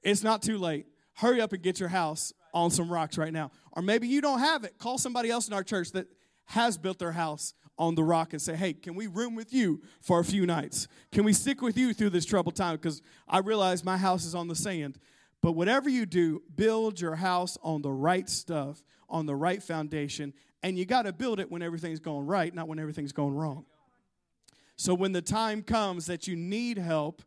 it's 0.03 0.23
not 0.23 0.43
too 0.43 0.59
late. 0.59 0.87
Hurry 1.15 1.41
up 1.41 1.53
and 1.53 1.63
get 1.63 1.79
your 1.79 1.91
house 1.91 2.33
on 2.55 2.71
some 2.71 2.91
rocks 2.91 3.19
right 3.19 3.33
now. 3.33 3.51
Or 3.73 3.83
maybe 3.83 4.09
you 4.09 4.21
don't 4.21 4.41
have 4.41 4.65
it. 4.65 4.79
Call 4.79 4.99
somebody 4.99 5.31
else 5.31 5.49
in 5.49 5.55
our 5.55 5.63
church 5.63 5.93
that 5.93 6.07
has 6.47 6.77
built 6.77 6.99
their 6.99 7.13
house 7.13 7.55
on 7.79 7.95
the 7.95 8.05
rock 8.05 8.33
and 8.33 8.43
say, 8.43 8.55
hey, 8.55 8.73
can 8.73 8.95
we 8.95 9.07
room 9.07 9.35
with 9.35 9.53
you 9.53 9.81
for 10.01 10.21
a 10.21 10.25
few 10.25 10.47
nights? 10.47 10.89
Can 11.11 11.25
we 11.25 11.33
stick 11.33 11.63
with 11.63 11.77
you 11.77 11.95
through 11.95 12.11
this 12.11 12.25
troubled 12.25 12.57
time? 12.57 12.77
Because 12.77 13.03
I 13.29 13.39
realize 13.39 13.85
my 13.85 13.97
house 13.97 14.25
is 14.25 14.35
on 14.35 14.49
the 14.49 14.55
sand. 14.55 14.99
But 15.41 15.53
whatever 15.53 15.89
you 15.89 16.07
do, 16.07 16.43
build 16.55 17.01
your 17.01 17.17
house 17.17 17.59
on 17.63 17.83
the 17.83 17.91
right 17.91 18.29
stuff, 18.29 18.83
on 19.09 19.27
the 19.27 19.35
right 19.35 19.63
foundation. 19.63 20.33
And 20.63 20.79
you 20.79 20.85
got 20.85 21.03
to 21.03 21.13
build 21.13 21.41
it 21.41 21.51
when 21.51 21.63
everything's 21.63 22.01
going 22.01 22.27
right, 22.27 22.55
not 22.55 22.69
when 22.69 22.79
everything's 22.79 23.13
going 23.13 23.35
wrong. 23.35 23.65
So 24.77 24.95
when 24.95 25.13
the 25.13 25.23
time 25.23 25.63
comes 25.63 26.07
that 26.07 26.27
you 26.27 26.37
need 26.37 26.79
help 26.79 27.23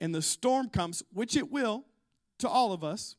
and 0.00 0.14
the 0.14 0.22
storm 0.22 0.68
comes, 0.68 1.02
which 1.12 1.36
it 1.36 1.52
will, 1.52 1.84
to 2.38 2.48
all 2.48 2.72
of 2.72 2.82
us 2.82 3.16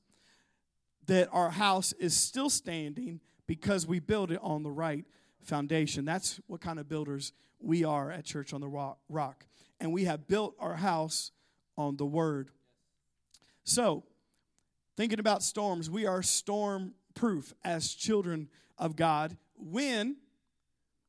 that 1.05 1.29
our 1.31 1.51
house 1.51 1.93
is 1.93 2.15
still 2.15 2.49
standing 2.49 3.21
because 3.47 3.85
we 3.85 3.99
build 3.99 4.31
it 4.31 4.39
on 4.41 4.63
the 4.63 4.71
right 4.71 5.05
foundation. 5.41 6.05
That's 6.05 6.39
what 6.47 6.61
kind 6.61 6.79
of 6.79 6.89
builders 6.89 7.33
we 7.59 7.83
are 7.83 8.11
at 8.11 8.25
Church 8.25 8.53
on 8.53 8.61
the 8.61 8.89
Rock. 9.09 9.45
And 9.79 9.93
we 9.93 10.05
have 10.05 10.27
built 10.27 10.55
our 10.59 10.75
house 10.75 11.31
on 11.77 11.97
the 11.97 12.05
Word. 12.05 12.49
So, 13.63 14.03
thinking 14.97 15.19
about 15.19 15.43
storms, 15.43 15.89
we 15.89 16.05
are 16.05 16.23
storm 16.23 16.93
proof 17.13 17.53
as 17.63 17.93
children 17.93 18.49
of 18.77 18.95
God 18.95 19.37
when 19.55 20.17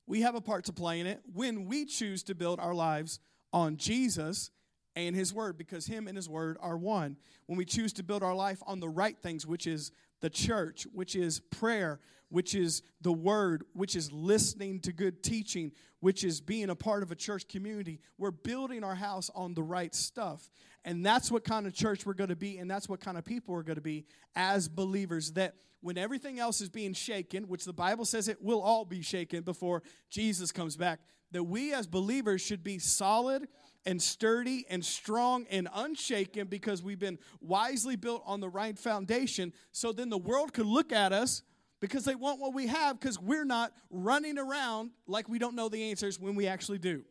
we 0.07 0.21
have 0.23 0.35
a 0.35 0.41
part 0.41 0.65
to 0.65 0.73
play 0.73 1.01
in 1.01 1.07
it, 1.07 1.21
when 1.33 1.67
we 1.67 1.87
choose 1.87 2.23
to 2.25 2.35
build 2.35 2.61
our 2.61 2.75
lives 2.75 3.21
on 3.53 3.77
Jesus 3.77 4.51
and 4.97 5.17
his 5.17 5.33
word 5.33 5.57
because 5.57 5.87
him 5.87 6.07
and 6.07 6.17
his 6.17 6.29
word 6.29 6.57
are 6.61 6.77
one. 6.77 7.17
When 7.47 7.59
we 7.59 7.65
choose 7.65 7.93
to 7.95 8.03
build 8.03 8.23
our 8.23 8.35
life 8.35 8.63
on 8.67 8.81
the 8.81 8.89
right 8.89 9.17
things, 9.19 9.47
which 9.47 9.67
is 9.67 9.93
the 10.21 10.31
church, 10.31 10.87
which 10.93 11.17
is 11.17 11.41
prayer, 11.41 12.01
which 12.29 12.55
is 12.55 12.83
the 13.03 13.13
word, 13.13 13.65
which 13.75 13.95
is 13.95 14.11
listening 14.11 14.81
to 14.81 14.93
good 14.93 15.23
teaching, 15.23 15.73
which 16.01 16.25
is 16.25 16.41
being 16.41 16.71
a 16.71 16.75
part 16.75 17.03
of 17.03 17.11
a 17.11 17.15
church 17.15 17.47
community, 17.47 18.01
we're 18.17 18.31
building 18.31 18.83
our 18.83 18.95
house 18.95 19.31
on 19.35 19.55
the 19.55 19.63
right 19.63 19.95
stuff. 19.95 20.51
And 20.85 21.05
that's 21.05 21.31
what 21.31 21.45
kind 21.45 21.67
of 21.67 21.75
church 21.75 22.07
we're 22.07 22.15
going 22.15 22.31
to 22.31 22.37
be, 22.37 22.59
and 22.59 22.71
that's 22.71 22.89
what 22.89 23.01
kind 23.01 23.17
of 23.17 23.25
people 23.25 23.55
we're 23.55 23.63
going 23.63 23.77
to 23.77 23.83
be 23.83 24.07
as 24.35 24.67
believers. 24.67 25.33
That 25.33 25.55
when 25.81 25.99
everything 25.99 26.41
else 26.41 26.61
is 26.61 26.71
being 26.71 26.95
shaken, 26.95 27.45
which 27.45 27.65
the 27.65 27.73
Bible 27.73 28.05
says 28.05 28.29
it 28.29 28.43
will 28.43 28.63
all 28.63 28.85
be 28.85 29.03
shaken 29.03 29.43
before 29.43 29.83
Jesus 30.11 30.51
comes 30.51 30.77
back, 30.77 31.01
that 31.33 31.45
we 31.45 31.73
as 31.73 31.87
believers 31.87 32.41
should 32.41 32.65
be 32.65 32.79
solid 32.79 33.47
and 33.85 34.01
sturdy 34.01 34.65
and 34.69 34.85
strong 34.85 35.47
and 35.51 35.69
unshaken 35.75 36.47
because 36.47 36.83
we've 36.83 36.99
been 36.99 37.19
wisely 37.41 37.97
built 37.97 38.23
on 38.27 38.41
the 38.41 38.49
right 38.49 38.79
foundation. 38.79 39.53
So 39.73 39.93
then 39.93 40.09
the 40.09 40.19
world 40.19 40.53
could 40.53 40.67
look 40.67 40.93
at 40.93 41.13
us 41.13 41.43
because 41.81 42.05
they 42.05 42.15
want 42.15 42.41
what 42.41 42.55
we 42.55 42.69
have 42.69 43.01
because 43.01 43.21
we're 43.21 43.45
not 43.45 43.73
running 43.91 44.39
around 44.39 44.91
like 45.07 45.29
we 45.29 45.39
don't 45.39 45.57
know 45.57 45.69
the 45.69 45.91
answers 45.91 46.19
when 46.21 46.35
we 46.35 46.47
actually 46.47 46.79
do. 46.79 47.03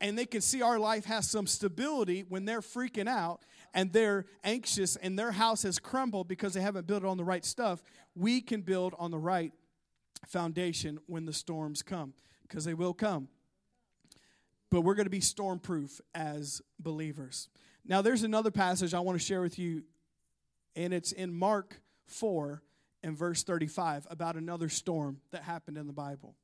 And 0.00 0.18
they 0.18 0.26
can 0.26 0.40
see 0.40 0.62
our 0.62 0.78
life 0.78 1.04
has 1.04 1.30
some 1.30 1.46
stability 1.46 2.24
when 2.28 2.44
they're 2.44 2.62
freaking 2.62 3.08
out 3.08 3.42
and 3.74 3.92
they're 3.92 4.24
anxious 4.42 4.96
and 4.96 5.18
their 5.18 5.30
house 5.30 5.62
has 5.62 5.78
crumbled 5.78 6.26
because 6.26 6.54
they 6.54 6.60
haven't 6.60 6.86
built 6.86 7.04
on 7.04 7.18
the 7.18 7.24
right 7.24 7.44
stuff. 7.44 7.82
We 8.16 8.40
can 8.40 8.62
build 8.62 8.94
on 8.98 9.10
the 9.10 9.18
right 9.18 9.52
foundation 10.26 10.98
when 11.06 11.26
the 11.26 11.32
storms 11.32 11.82
come 11.82 12.14
because 12.42 12.64
they 12.64 12.74
will 12.74 12.94
come 12.94 13.28
but 14.70 14.82
we're 14.82 14.94
going 14.94 15.06
to 15.06 15.10
be 15.10 15.20
stormproof 15.20 16.00
as 16.14 16.62
believers. 16.78 17.48
Now, 17.84 18.02
there's 18.02 18.22
another 18.22 18.50
passage 18.50 18.94
I 18.94 19.00
want 19.00 19.18
to 19.18 19.24
share 19.24 19.40
with 19.40 19.58
you, 19.58 19.82
and 20.76 20.94
it's 20.94 21.12
in 21.12 21.34
Mark 21.34 21.80
4 22.06 22.62
and 23.02 23.16
verse 23.16 23.42
35 23.42 24.06
about 24.10 24.36
another 24.36 24.68
storm 24.68 25.20
that 25.32 25.42
happened 25.42 25.76
in 25.76 25.86
the 25.86 25.92
Bible. 25.92 26.34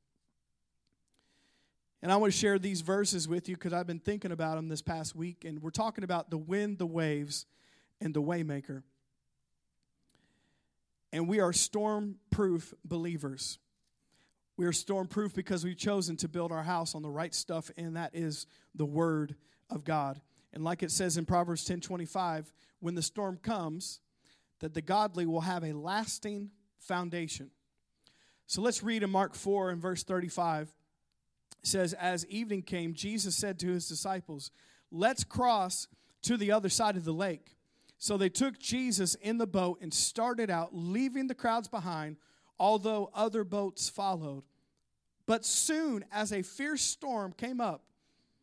And 2.02 2.12
I 2.12 2.16
want 2.16 2.32
to 2.32 2.38
share 2.38 2.58
these 2.58 2.82
verses 2.82 3.26
with 3.26 3.48
you 3.48 3.56
because 3.56 3.72
I've 3.72 3.86
been 3.86 3.98
thinking 3.98 4.30
about 4.30 4.56
them 4.56 4.68
this 4.68 4.82
past 4.82 5.16
week. 5.16 5.44
And 5.44 5.60
we're 5.62 5.70
talking 5.70 6.04
about 6.04 6.30
the 6.30 6.38
wind, 6.38 6.78
the 6.78 6.86
waves, 6.86 7.46
and 8.00 8.14
the 8.14 8.22
waymaker. 8.22 8.82
And 11.12 11.28
we 11.28 11.40
are 11.40 11.52
storm 11.52 12.16
proof 12.30 12.74
believers. 12.84 13.58
We 14.56 14.64
are 14.64 14.72
stormproof 14.72 15.34
because 15.34 15.64
we've 15.64 15.76
chosen 15.76 16.16
to 16.16 16.28
build 16.28 16.50
our 16.50 16.62
house 16.62 16.94
on 16.94 17.02
the 17.02 17.10
right 17.10 17.34
stuff, 17.34 17.70
and 17.76 17.96
that 17.96 18.14
is 18.14 18.46
the 18.74 18.86
Word 18.86 19.34
of 19.68 19.84
God. 19.84 20.20
And 20.52 20.64
like 20.64 20.82
it 20.82 20.90
says 20.90 21.18
in 21.18 21.26
Proverbs 21.26 21.64
10 21.64 21.80
25, 21.80 22.52
when 22.80 22.94
the 22.94 23.02
storm 23.02 23.36
comes, 23.36 24.00
that 24.60 24.72
the 24.72 24.80
godly 24.80 25.26
will 25.26 25.42
have 25.42 25.62
a 25.62 25.74
lasting 25.74 26.50
foundation. 26.78 27.50
So 28.46 28.62
let's 28.62 28.82
read 28.82 29.02
in 29.02 29.10
Mark 29.10 29.34
4 29.34 29.70
and 29.70 29.82
verse 29.82 30.02
35. 30.02 30.68
It 31.62 31.66
says, 31.66 31.92
As 31.92 32.24
evening 32.26 32.62
came, 32.62 32.94
Jesus 32.94 33.36
said 33.36 33.58
to 33.58 33.68
his 33.68 33.88
disciples, 33.88 34.50
Let's 34.90 35.24
cross 35.24 35.88
to 36.22 36.36
the 36.36 36.52
other 36.52 36.68
side 36.68 36.96
of 36.96 37.04
the 37.04 37.12
lake. 37.12 37.56
So 37.98 38.16
they 38.16 38.28
took 38.28 38.58
Jesus 38.58 39.14
in 39.16 39.38
the 39.38 39.46
boat 39.46 39.78
and 39.82 39.92
started 39.92 40.48
out, 40.48 40.74
leaving 40.74 41.26
the 41.26 41.34
crowds 41.34 41.68
behind, 41.68 42.16
although 42.58 43.10
other 43.14 43.44
boats 43.44 43.88
followed. 43.88 44.44
But 45.26 45.44
soon 45.44 46.04
as 46.12 46.32
a 46.32 46.42
fierce 46.42 46.82
storm 46.82 47.32
came 47.32 47.60
up, 47.60 47.82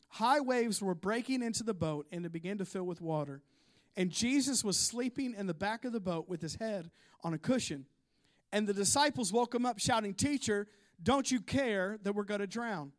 high 0.09 0.41
waves 0.41 0.81
were 0.81 0.95
breaking 0.95 1.41
into 1.41 1.63
the 1.63 1.73
boat 1.73 2.07
and 2.11 2.25
it 2.25 2.31
began 2.31 2.57
to 2.57 2.65
fill 2.65 2.83
with 2.83 3.01
water. 3.01 3.41
And 3.95 4.09
Jesus 4.09 4.63
was 4.63 4.77
sleeping 4.77 5.33
in 5.37 5.47
the 5.47 5.53
back 5.53 5.85
of 5.85 5.93
the 5.93 5.99
boat 5.99 6.27
with 6.27 6.41
his 6.41 6.55
head 6.55 6.89
on 7.23 7.33
a 7.33 7.37
cushion. 7.37 7.85
And 8.51 8.67
the 8.67 8.73
disciples 8.73 9.31
woke 9.31 9.55
him 9.55 9.65
up, 9.65 9.79
shouting, 9.79 10.13
Teacher, 10.13 10.67
don't 11.01 11.29
you 11.29 11.39
care 11.39 11.97
that 12.03 12.13
we're 12.13 12.23
going 12.23 12.39
to 12.39 12.47
drown? 12.47 12.91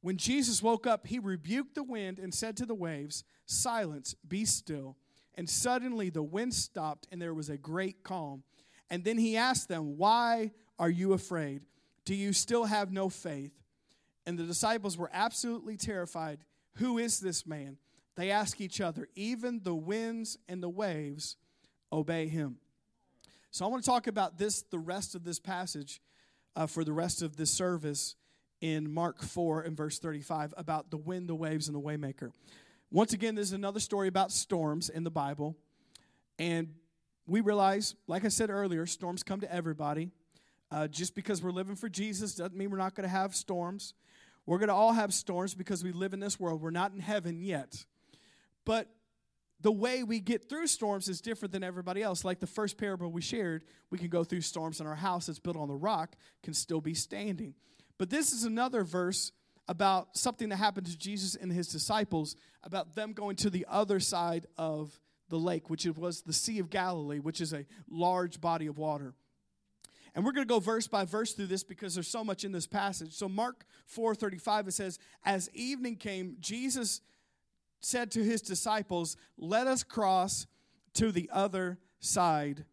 When 0.00 0.16
Jesus 0.16 0.62
woke 0.62 0.86
up, 0.86 1.06
he 1.06 1.18
rebuked 1.18 1.74
the 1.74 1.82
wind 1.82 2.18
and 2.18 2.32
said 2.32 2.56
to 2.58 2.66
the 2.66 2.74
waves, 2.74 3.24
Silence, 3.46 4.14
be 4.26 4.44
still. 4.44 4.96
And 5.34 5.48
suddenly 5.48 6.10
the 6.10 6.22
wind 6.22 6.54
stopped 6.54 7.06
and 7.10 7.20
there 7.20 7.34
was 7.34 7.48
a 7.48 7.56
great 7.56 8.02
calm. 8.02 8.42
And 8.90 9.04
then 9.04 9.18
he 9.18 9.36
asked 9.36 9.68
them, 9.68 9.96
Why 9.96 10.52
are 10.78 10.90
you 10.90 11.12
afraid? 11.12 11.62
Do 12.04 12.14
you 12.14 12.32
still 12.32 12.64
have 12.64 12.92
no 12.92 13.08
faith? 13.08 13.52
And 14.26 14.38
the 14.38 14.44
disciples 14.44 14.96
were 14.96 15.10
absolutely 15.12 15.76
terrified. 15.76 16.38
Who 16.74 16.98
is 16.98 17.20
this 17.20 17.46
man? 17.46 17.76
They 18.16 18.30
ask 18.30 18.60
each 18.60 18.80
other, 18.80 19.08
even 19.14 19.60
the 19.62 19.74
winds 19.74 20.38
and 20.48 20.62
the 20.62 20.68
waves 20.68 21.36
obey 21.92 22.28
him. 22.28 22.56
So 23.50 23.64
I 23.64 23.68
want 23.68 23.82
to 23.82 23.90
talk 23.90 24.06
about 24.06 24.38
this, 24.38 24.62
the 24.62 24.78
rest 24.78 25.14
of 25.14 25.24
this 25.24 25.38
passage, 25.38 26.00
uh, 26.56 26.66
for 26.66 26.84
the 26.84 26.92
rest 26.92 27.22
of 27.22 27.36
this 27.36 27.50
service 27.50 28.16
in 28.60 28.92
Mark 28.92 29.22
4 29.22 29.62
and 29.62 29.76
verse 29.76 29.98
35 29.98 30.52
about 30.56 30.90
the 30.90 30.96
wind, 30.96 31.28
the 31.28 31.34
waves, 31.34 31.68
and 31.68 31.74
the 31.74 31.80
waymaker. 31.80 32.32
Once 32.90 33.12
again, 33.12 33.34
this 33.34 33.46
is 33.46 33.52
another 33.52 33.80
story 33.80 34.08
about 34.08 34.32
storms 34.32 34.88
in 34.88 35.04
the 35.04 35.10
Bible. 35.10 35.56
And 36.38 36.74
we 37.28 37.42
realize, 37.42 37.94
like 38.06 38.24
I 38.24 38.28
said 38.28 38.50
earlier, 38.50 38.86
storms 38.86 39.22
come 39.22 39.40
to 39.40 39.52
everybody. 39.52 40.10
Uh, 40.70 40.88
just 40.88 41.14
because 41.14 41.42
we're 41.42 41.50
living 41.50 41.76
for 41.76 41.88
Jesus 41.88 42.34
doesn't 42.34 42.56
mean 42.56 42.70
we're 42.70 42.78
not 42.78 42.94
going 42.94 43.08
to 43.08 43.14
have 43.14 43.34
storms. 43.34 43.94
We're 44.46 44.58
going 44.58 44.68
to 44.68 44.74
all 44.74 44.92
have 44.92 45.12
storms 45.12 45.54
because 45.54 45.84
we 45.84 45.92
live 45.92 46.14
in 46.14 46.20
this 46.20 46.40
world. 46.40 46.62
We're 46.62 46.70
not 46.70 46.92
in 46.92 47.00
heaven 47.00 47.40
yet. 47.40 47.84
But 48.64 48.88
the 49.60 49.72
way 49.72 50.02
we 50.04 50.20
get 50.20 50.48
through 50.48 50.68
storms 50.68 51.08
is 51.08 51.20
different 51.20 51.52
than 51.52 51.62
everybody 51.62 52.02
else. 52.02 52.24
Like 52.24 52.40
the 52.40 52.46
first 52.46 52.78
parable 52.78 53.10
we 53.10 53.20
shared, 53.20 53.64
we 53.90 53.98
can 53.98 54.08
go 54.08 54.24
through 54.24 54.42
storms 54.42 54.80
and 54.80 54.88
our 54.88 54.94
house 54.94 55.26
that's 55.26 55.38
built 55.38 55.56
on 55.56 55.68
the 55.68 55.74
rock 55.74 56.16
can 56.42 56.54
still 56.54 56.80
be 56.80 56.94
standing. 56.94 57.54
But 57.98 58.10
this 58.10 58.32
is 58.32 58.44
another 58.44 58.84
verse 58.84 59.32
about 59.66 60.16
something 60.16 60.48
that 60.48 60.56
happened 60.56 60.86
to 60.86 60.96
Jesus 60.96 61.34
and 61.34 61.52
his 61.52 61.68
disciples 61.68 62.36
about 62.62 62.94
them 62.94 63.12
going 63.12 63.36
to 63.36 63.50
the 63.50 63.66
other 63.68 64.00
side 64.00 64.46
of 64.56 64.98
the 65.28 65.38
lake, 65.38 65.68
which 65.70 65.86
was 65.86 66.22
the 66.22 66.32
Sea 66.32 66.58
of 66.58 66.70
Galilee, 66.70 67.18
which 67.18 67.40
is 67.40 67.52
a 67.52 67.66
large 67.90 68.40
body 68.40 68.66
of 68.66 68.78
water. 68.78 69.14
And 70.14 70.24
we're 70.24 70.32
going 70.32 70.46
to 70.46 70.52
go 70.52 70.58
verse 70.58 70.88
by 70.88 71.04
verse 71.04 71.34
through 71.34 71.46
this 71.46 71.62
because 71.62 71.94
there's 71.94 72.08
so 72.08 72.24
much 72.24 72.44
in 72.44 72.50
this 72.50 72.66
passage. 72.66 73.12
So 73.12 73.28
Mark 73.28 73.64
4:35 73.94 74.68
it 74.68 74.72
says, 74.72 74.98
"As 75.24 75.48
evening 75.52 75.96
came, 75.96 76.36
Jesus 76.40 77.02
said 77.80 78.10
to 78.12 78.24
his 78.24 78.42
disciples, 78.42 79.16
Let 79.36 79.66
us 79.66 79.82
cross 79.82 80.46
to 80.94 81.12
the 81.12 81.30
other 81.32 81.78
side 82.00 82.64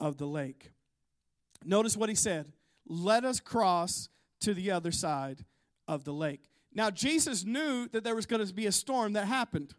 of 0.00 0.18
the 0.18 0.26
lake. 0.26 0.72
Notice 1.64 1.96
what 1.96 2.08
he 2.08 2.14
said 2.14 2.52
Let 2.86 3.24
us 3.24 3.40
cross 3.40 4.08
to 4.40 4.54
the 4.54 4.70
other 4.70 4.92
side 4.92 5.44
of 5.86 6.04
the 6.04 6.12
lake. 6.12 6.48
Now, 6.74 6.90
Jesus 6.90 7.44
knew 7.44 7.86
that 7.88 8.02
there 8.02 8.14
was 8.14 8.26
going 8.26 8.44
to 8.44 8.54
be 8.54 8.66
a 8.66 8.72
storm 8.72 9.12
that 9.12 9.26
happened. 9.26 9.74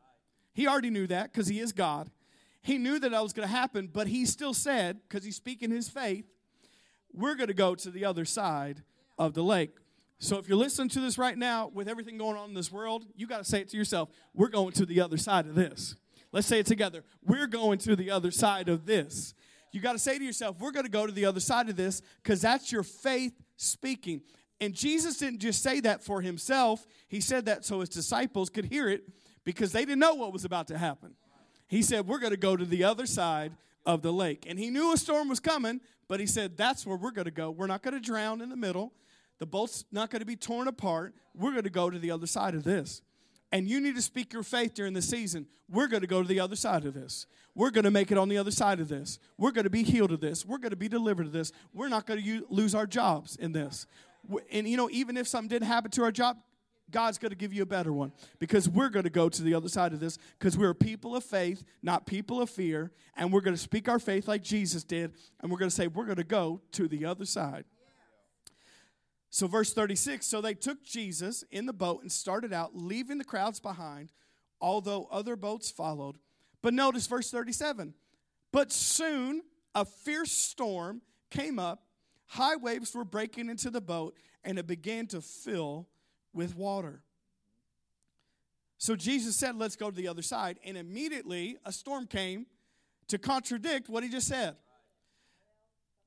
He 0.54 0.68
already 0.68 0.92
knew 0.92 1.08
that 1.08 1.32
because 1.32 1.48
he 1.48 1.60
is 1.60 1.72
God. 1.72 2.10
He 2.64 2.78
knew 2.78 2.98
that 2.98 3.12
that 3.12 3.22
was 3.22 3.34
going 3.34 3.48
to 3.48 3.54
happen, 3.54 3.90
but 3.92 4.08
he 4.08 4.26
still 4.26 4.54
said, 4.54 5.00
because 5.08 5.24
he's 5.24 5.36
speaking 5.36 5.70
his 5.70 5.90
faith, 5.90 6.26
we're 7.14 7.36
going 7.36 7.48
to 7.48 7.54
go 7.54 7.76
to 7.76 7.92
the 7.92 8.06
other 8.06 8.26
side 8.26 8.84
of 9.20 9.34
the 9.34 9.44
lake. 9.44 9.76
So 10.20 10.38
if 10.38 10.48
you're 10.48 10.58
listening 10.58 10.88
to 10.90 11.02
this 11.02 11.18
right 11.18 11.38
now 11.38 11.70
with 11.74 11.90
everything 11.90 12.18
going 12.18 12.38
on 12.38 12.50
in 12.50 12.56
this 12.56 12.72
world, 12.72 13.06
you 13.16 13.28
got 13.28 13.40
to 13.40 13.44
say 13.44 13.60
it 13.60 13.70
to 13.70 13.78
yourself, 13.78 14.10
we're 14.34 14.48
going 14.48 14.72
to 14.74 14.86
the 14.86 15.02
other 15.02 15.18
side 15.18 15.46
of 15.46 15.56
this. 15.56 15.96
Let's 16.32 16.48
say 16.48 16.60
it 16.60 16.66
together. 16.66 17.04
We're 17.22 17.48
going 17.48 17.78
to 17.80 17.96
the 17.96 18.10
other 18.10 18.32
side 18.32 18.70
of 18.70 18.86
this. 18.86 19.34
You 19.74 19.82
got 19.82 19.94
to 19.94 20.00
say 20.00 20.18
to 20.18 20.24
yourself, 20.24 20.58
we're 20.60 20.72
going 20.72 20.86
to 20.86 20.92
go 20.92 21.06
to 21.06 21.12
the 21.12 21.26
other 21.26 21.42
side 21.42 21.68
of 21.68 21.76
this 21.76 22.02
because 22.24 22.42
that's 22.42 22.72
your 22.72 22.84
faith 22.84 23.34
speaking. 23.58 24.22
And 24.62 24.74
Jesus 24.74 25.18
didn't 25.18 25.40
just 25.40 25.62
say 25.62 25.82
that 25.82 26.04
for 26.04 26.22
himself, 26.22 26.86
he 27.10 27.20
said 27.20 27.46
that 27.46 27.66
so 27.66 27.82
his 27.82 27.90
disciples 27.90 28.50
could 28.50 28.66
hear 28.66 28.88
it 28.88 29.04
because 29.44 29.74
they 29.74 29.82
didn't 29.82 30.00
know 30.00 30.16
what 30.16 30.32
was 30.32 30.46
about 30.46 30.68
to 30.70 30.78
happen. 30.78 31.16
He 31.74 31.82
said, 31.82 32.06
We're 32.06 32.20
going 32.20 32.32
to 32.32 32.38
go 32.38 32.56
to 32.56 32.66
the 32.66 32.84
other 32.84 33.08
side 33.08 33.52
of 33.84 34.04
the 34.04 34.14
lake. 34.14 34.46
And 34.48 34.60
he 34.60 34.70
knew 34.70 34.94
a 34.94 34.98
storm 34.98 35.28
was 35.28 35.40
coming, 35.40 35.82
but 36.08 36.20
he 36.20 36.28
said, 36.28 36.56
That's 36.56 36.86
where 36.86 36.96
we're 36.96 37.10
going 37.10 37.26
to 37.26 37.32
go. 37.32 37.50
We're 37.50 37.66
not 37.66 37.82
going 37.82 37.96
to 37.96 38.00
drown 38.00 38.42
in 38.42 38.50
the 38.50 38.56
middle. 38.56 38.94
The 39.40 39.48
boat's 39.48 39.84
not 39.92 40.12
going 40.12 40.20
to 40.20 40.26
be 40.26 40.36
torn 40.36 40.68
apart. 40.68 41.16
We're 41.34 41.50
going 41.50 41.64
to 41.64 41.72
go 41.72 41.90
to 41.90 41.98
the 41.98 42.12
other 42.12 42.28
side 42.28 42.54
of 42.54 42.64
this. 42.64 43.02
And 43.52 43.68
you 43.68 43.82
need 43.82 43.96
to 43.96 44.04
speak 44.04 44.34
your 44.34 44.44
faith 44.44 44.76
during 44.76 44.94
the 44.94 45.02
season. 45.02 45.48
We're 45.68 45.88
going 45.88 46.02
to 46.02 46.08
go 46.08 46.22
to 46.22 46.28
the 46.28 46.40
other 46.40 46.56
side 46.56 46.86
of 46.86 46.94
this. 46.94 47.26
We're 47.56 47.72
going 47.72 47.86
to 47.86 47.92
make 47.92 48.12
it 48.12 48.20
on 48.20 48.30
the 48.30 48.38
other 48.38 48.52
side 48.52 48.80
of 48.80 48.88
this. 48.88 49.18
We're 49.40 49.52
going 49.52 49.64
to 49.64 49.72
be 49.72 49.82
healed 49.82 50.12
of 50.12 50.22
this. 50.22 50.46
We're 50.46 50.60
going 50.60 50.72
to 50.72 50.76
be 50.76 50.88
delivered 50.88 51.26
of 51.26 51.32
this. 51.32 51.52
We're 51.74 51.90
not 51.90 52.06
going 52.06 52.24
to 52.24 52.46
lose 52.52 52.76
our 52.76 52.86
jobs 52.86 53.36
in 53.36 53.52
this. 53.52 53.88
And 54.52 54.68
you 54.68 54.78
know, 54.78 54.92
even 54.92 55.18
if 55.18 55.28
something 55.28 55.50
did 55.50 55.64
happen 55.64 55.90
to 55.92 56.04
our 56.04 56.12
job, 56.12 56.38
God's 56.92 57.18
going 57.18 57.32
to 57.32 57.38
give 57.38 57.54
you 57.54 57.64
a 57.64 57.68
better 57.68 57.92
one 57.92 58.12
because 58.40 58.70
we're 58.70 58.90
going 58.90 59.04
to 59.04 59.10
go 59.10 59.30
to 59.30 59.42
the 59.42 59.54
other 59.54 59.70
side 59.70 59.94
of 59.94 60.00
this 60.00 60.18
because 60.38 60.58
we're 60.58 60.74
people 60.74 61.16
of 61.16 61.24
faith, 61.24 61.64
not 61.82 62.06
people 62.06 62.42
of 62.42 62.50
fear. 62.50 62.92
And 63.16 63.32
we're 63.32 63.42
going 63.42 63.56
to 63.56 63.62
speak 63.62 63.90
our 63.90 64.00
faith 64.00 64.28
like 64.28 64.44
Jesus 64.44 64.84
did. 64.84 65.14
And 65.42 65.52
we're 65.52 65.58
going 65.58 65.70
to 65.70 65.76
say, 65.76 65.88
we're 65.88 66.06
going 66.06 66.18
to 66.18 66.24
go 66.24 66.62
to 66.74 66.88
the 66.88 67.06
other 67.06 67.26
side. 67.26 67.66
So, 69.30 69.48
verse 69.48 69.74
36 69.74 70.28
so 70.28 70.42
they 70.42 70.54
took 70.54 70.84
Jesus 70.84 71.44
in 71.50 71.66
the 71.66 71.74
boat 71.74 72.04
and 72.04 72.12
started 72.12 72.54
out, 72.54 72.76
leaving 72.76 73.18
the 73.18 73.24
crowds 73.24 73.60
behind, 73.60 74.12
although 74.62 75.08
other 75.10 75.36
boats 75.36 75.72
followed. 75.72 76.20
But 76.62 76.76
notice 76.76 77.08
verse 77.08 77.32
37 77.32 77.96
But 78.52 78.72
soon 78.72 79.42
a 79.74 79.86
fierce 79.86 80.32
storm 80.32 81.02
came 81.32 81.58
up, 81.58 81.84
high 82.28 82.58
waves 82.58 82.94
were 82.94 83.04
breaking 83.04 83.50
into 83.50 83.72
the 83.72 83.82
boat, 83.82 84.16
and 84.44 84.60
it 84.60 84.68
began 84.68 85.08
to 85.08 85.22
fill 85.22 85.88
with 86.34 86.56
water. 86.56 87.02
So 88.78 88.96
Jesus 88.96 89.38
said, 89.38 89.56
Let's 89.56 89.76
go 89.76 89.90
to 89.90 89.96
the 89.96 90.08
other 90.08 90.22
side. 90.22 90.60
And 90.66 90.78
immediately 90.78 91.58
a 91.66 91.72
storm 91.72 92.06
came 92.08 92.46
to 93.08 93.18
contradict 93.18 93.90
what 93.90 94.04
he 94.04 94.10
just 94.10 94.28
said. 94.28 94.56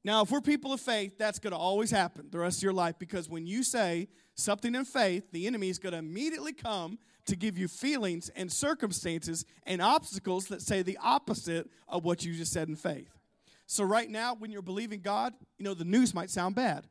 Now, 0.05 0.23
if 0.23 0.31
we're 0.31 0.41
people 0.41 0.73
of 0.73 0.81
faith, 0.81 1.19
that's 1.19 1.39
going 1.41 1.53
to 1.53 1.57
always 1.57 1.91
happen 1.91 2.29
the 2.31 2.39
rest 2.39 2.59
of 2.59 2.63
your 2.63 2.73
life 2.73 2.95
because 2.99 3.29
when 3.29 3.47
you 3.47 3.65
say 3.65 4.09
something 4.35 4.75
in 4.75 4.85
faith, 4.85 5.33
the 5.33 5.47
enemy 5.47 5.69
is 5.69 5.79
going 5.81 5.95
to 5.95 5.99
immediately 5.99 6.53
come 6.53 6.99
to 7.25 7.35
give 7.35 7.59
you 7.59 7.67
feelings 7.67 8.29
and 8.37 8.53
circumstances 8.53 9.45
and 9.65 9.83
obstacles 9.83 10.47
that 10.47 10.63
say 10.63 10.83
the 10.83 10.99
opposite 11.03 11.69
of 11.89 12.05
what 12.05 12.25
you 12.25 12.35
just 12.35 12.53
said 12.53 12.69
in 12.69 12.77
faith. 12.77 13.19
So, 13.67 13.83
right 13.83 14.09
now, 14.09 14.37
when 14.37 14.53
you're 14.53 14.63
believing 14.63 15.01
God, 15.01 15.35
you 15.59 15.65
know, 15.65 15.75
the 15.75 15.85
news 15.85 16.15
might 16.15 16.31
sound 16.31 16.55
bad. 16.55 16.87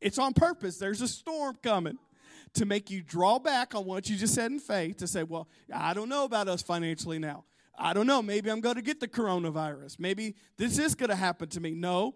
It's 0.00 0.18
on 0.18 0.32
purpose. 0.32 0.76
There's 0.76 1.02
a 1.02 1.08
storm 1.08 1.56
coming 1.62 1.98
to 2.54 2.66
make 2.66 2.90
you 2.90 3.02
draw 3.02 3.38
back 3.38 3.74
on 3.74 3.84
what 3.84 4.08
you 4.08 4.16
just 4.16 4.34
said 4.34 4.50
in 4.50 4.58
faith 4.58 4.96
to 4.98 5.06
say, 5.06 5.22
well, 5.22 5.48
I 5.72 5.94
don't 5.94 6.08
know 6.08 6.24
about 6.24 6.48
us 6.48 6.62
financially 6.62 7.18
now. 7.18 7.44
I 7.78 7.92
don't 7.94 8.06
know. 8.06 8.20
Maybe 8.22 8.50
I'm 8.50 8.60
going 8.60 8.74
to 8.74 8.82
get 8.82 9.00
the 9.00 9.08
coronavirus. 9.08 9.98
Maybe 9.98 10.34
this 10.56 10.78
is 10.78 10.94
going 10.94 11.10
to 11.10 11.16
happen 11.16 11.48
to 11.50 11.60
me. 11.60 11.74
No, 11.74 12.14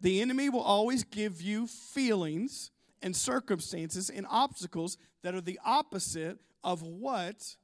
the 0.00 0.20
enemy 0.20 0.48
will 0.48 0.62
always 0.62 1.04
give 1.04 1.40
you 1.40 1.66
feelings 1.66 2.70
and 3.02 3.14
circumstances 3.14 4.10
and 4.10 4.26
obstacles 4.30 4.96
that 5.22 5.34
are 5.34 5.40
the 5.40 5.60
opposite 5.64 6.38
of 6.64 6.82
what 6.82 7.56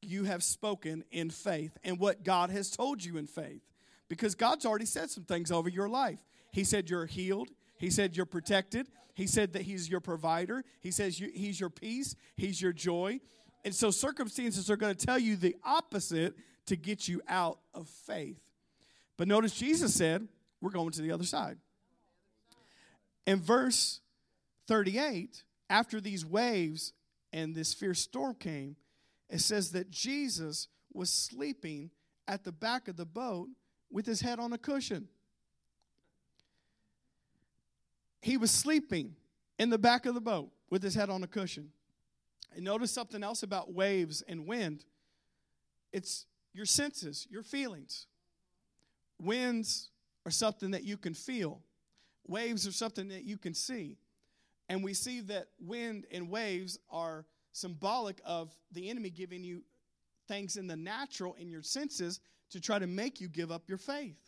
you 0.00 0.24
have 0.24 0.44
spoken 0.44 1.02
in 1.10 1.30
faith 1.30 1.76
and 1.82 1.98
what 1.98 2.22
God 2.22 2.50
has 2.50 2.70
told 2.70 3.02
you 3.02 3.16
in 3.16 3.26
faith. 3.26 3.62
because 4.08 4.34
God's 4.34 4.64
already 4.64 4.86
said 4.86 5.10
some 5.10 5.24
things 5.24 5.50
over 5.50 5.68
your 5.68 5.88
life. 5.88 6.20
He 6.52 6.64
said 6.64 6.88
you're 6.88 7.06
healed. 7.06 7.48
He 7.78 7.90
said 7.90 8.16
you're 8.16 8.26
protected. 8.26 8.88
He 9.18 9.26
said 9.26 9.54
that 9.54 9.62
He's 9.62 9.90
your 9.90 9.98
provider. 9.98 10.62
He 10.80 10.92
says 10.92 11.18
you, 11.18 11.28
He's 11.34 11.58
your 11.58 11.70
peace. 11.70 12.14
He's 12.36 12.62
your 12.62 12.72
joy. 12.72 13.18
And 13.64 13.74
so 13.74 13.90
circumstances 13.90 14.70
are 14.70 14.76
going 14.76 14.94
to 14.94 15.06
tell 15.06 15.18
you 15.18 15.34
the 15.34 15.56
opposite 15.64 16.36
to 16.66 16.76
get 16.76 17.08
you 17.08 17.20
out 17.26 17.58
of 17.74 17.88
faith. 17.88 18.38
But 19.16 19.26
notice 19.26 19.56
Jesus 19.56 19.92
said, 19.92 20.28
We're 20.60 20.70
going 20.70 20.92
to 20.92 21.02
the 21.02 21.10
other 21.10 21.24
side. 21.24 21.58
In 23.26 23.40
verse 23.40 24.02
38, 24.68 25.42
after 25.68 26.00
these 26.00 26.24
waves 26.24 26.92
and 27.32 27.56
this 27.56 27.74
fierce 27.74 27.98
storm 27.98 28.36
came, 28.36 28.76
it 29.28 29.40
says 29.40 29.72
that 29.72 29.90
Jesus 29.90 30.68
was 30.92 31.10
sleeping 31.10 31.90
at 32.28 32.44
the 32.44 32.52
back 32.52 32.86
of 32.86 32.96
the 32.96 33.04
boat 33.04 33.48
with 33.90 34.06
his 34.06 34.20
head 34.20 34.38
on 34.38 34.52
a 34.52 34.58
cushion. 34.58 35.08
He 38.20 38.36
was 38.36 38.50
sleeping 38.50 39.14
in 39.58 39.70
the 39.70 39.78
back 39.78 40.06
of 40.06 40.14
the 40.14 40.20
boat 40.20 40.50
with 40.70 40.82
his 40.82 40.94
head 40.94 41.10
on 41.10 41.22
a 41.22 41.26
cushion. 41.26 41.70
And 42.54 42.64
notice 42.64 42.90
something 42.90 43.22
else 43.22 43.42
about 43.42 43.72
waves 43.72 44.22
and 44.26 44.46
wind 44.46 44.84
it's 45.92 46.26
your 46.52 46.66
senses, 46.66 47.26
your 47.30 47.42
feelings. 47.42 48.06
Winds 49.20 49.90
are 50.26 50.30
something 50.30 50.72
that 50.72 50.84
you 50.84 50.96
can 50.96 51.14
feel, 51.14 51.62
waves 52.26 52.66
are 52.66 52.72
something 52.72 53.08
that 53.08 53.24
you 53.24 53.38
can 53.38 53.54
see. 53.54 53.96
And 54.68 54.84
we 54.84 54.92
see 54.92 55.20
that 55.22 55.48
wind 55.58 56.06
and 56.12 56.28
waves 56.28 56.78
are 56.90 57.24
symbolic 57.52 58.20
of 58.24 58.54
the 58.70 58.90
enemy 58.90 59.08
giving 59.08 59.42
you 59.42 59.62
things 60.28 60.56
in 60.56 60.66
the 60.66 60.76
natural 60.76 61.34
in 61.34 61.48
your 61.48 61.62
senses 61.62 62.20
to 62.50 62.60
try 62.60 62.78
to 62.78 62.86
make 62.86 63.18
you 63.20 63.28
give 63.28 63.50
up 63.50 63.66
your 63.66 63.78
faith. 63.78 64.18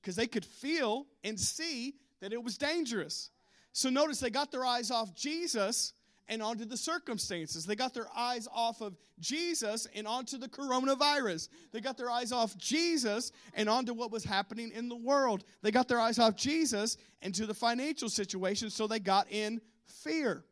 Because 0.00 0.14
they 0.14 0.26
could 0.26 0.44
feel 0.44 1.06
and 1.24 1.40
see 1.40 1.94
that 2.20 2.32
it 2.32 2.42
was 2.42 2.56
dangerous. 2.58 3.30
So 3.72 3.90
notice 3.90 4.20
they 4.20 4.30
got 4.30 4.50
their 4.50 4.64
eyes 4.64 4.90
off 4.90 5.14
Jesus 5.14 5.92
and 6.28 6.42
onto 6.42 6.64
the 6.64 6.76
circumstances. 6.76 7.66
They 7.66 7.76
got 7.76 7.94
their 7.94 8.08
eyes 8.16 8.48
off 8.52 8.80
of 8.80 8.96
Jesus 9.20 9.86
and 9.94 10.06
onto 10.06 10.38
the 10.38 10.48
coronavirus. 10.48 11.48
They 11.72 11.80
got 11.80 11.96
their 11.96 12.10
eyes 12.10 12.32
off 12.32 12.56
Jesus 12.56 13.32
and 13.54 13.68
onto 13.68 13.94
what 13.94 14.10
was 14.10 14.24
happening 14.24 14.72
in 14.72 14.88
the 14.88 14.96
world. 14.96 15.44
They 15.62 15.70
got 15.70 15.88
their 15.88 16.00
eyes 16.00 16.18
off 16.18 16.36
Jesus 16.36 16.96
and 17.22 17.34
to 17.34 17.46
the 17.46 17.54
financial 17.54 18.08
situation, 18.08 18.70
so 18.70 18.86
they 18.86 18.98
got 18.98 19.30
in 19.30 19.60
fear. 19.84 20.44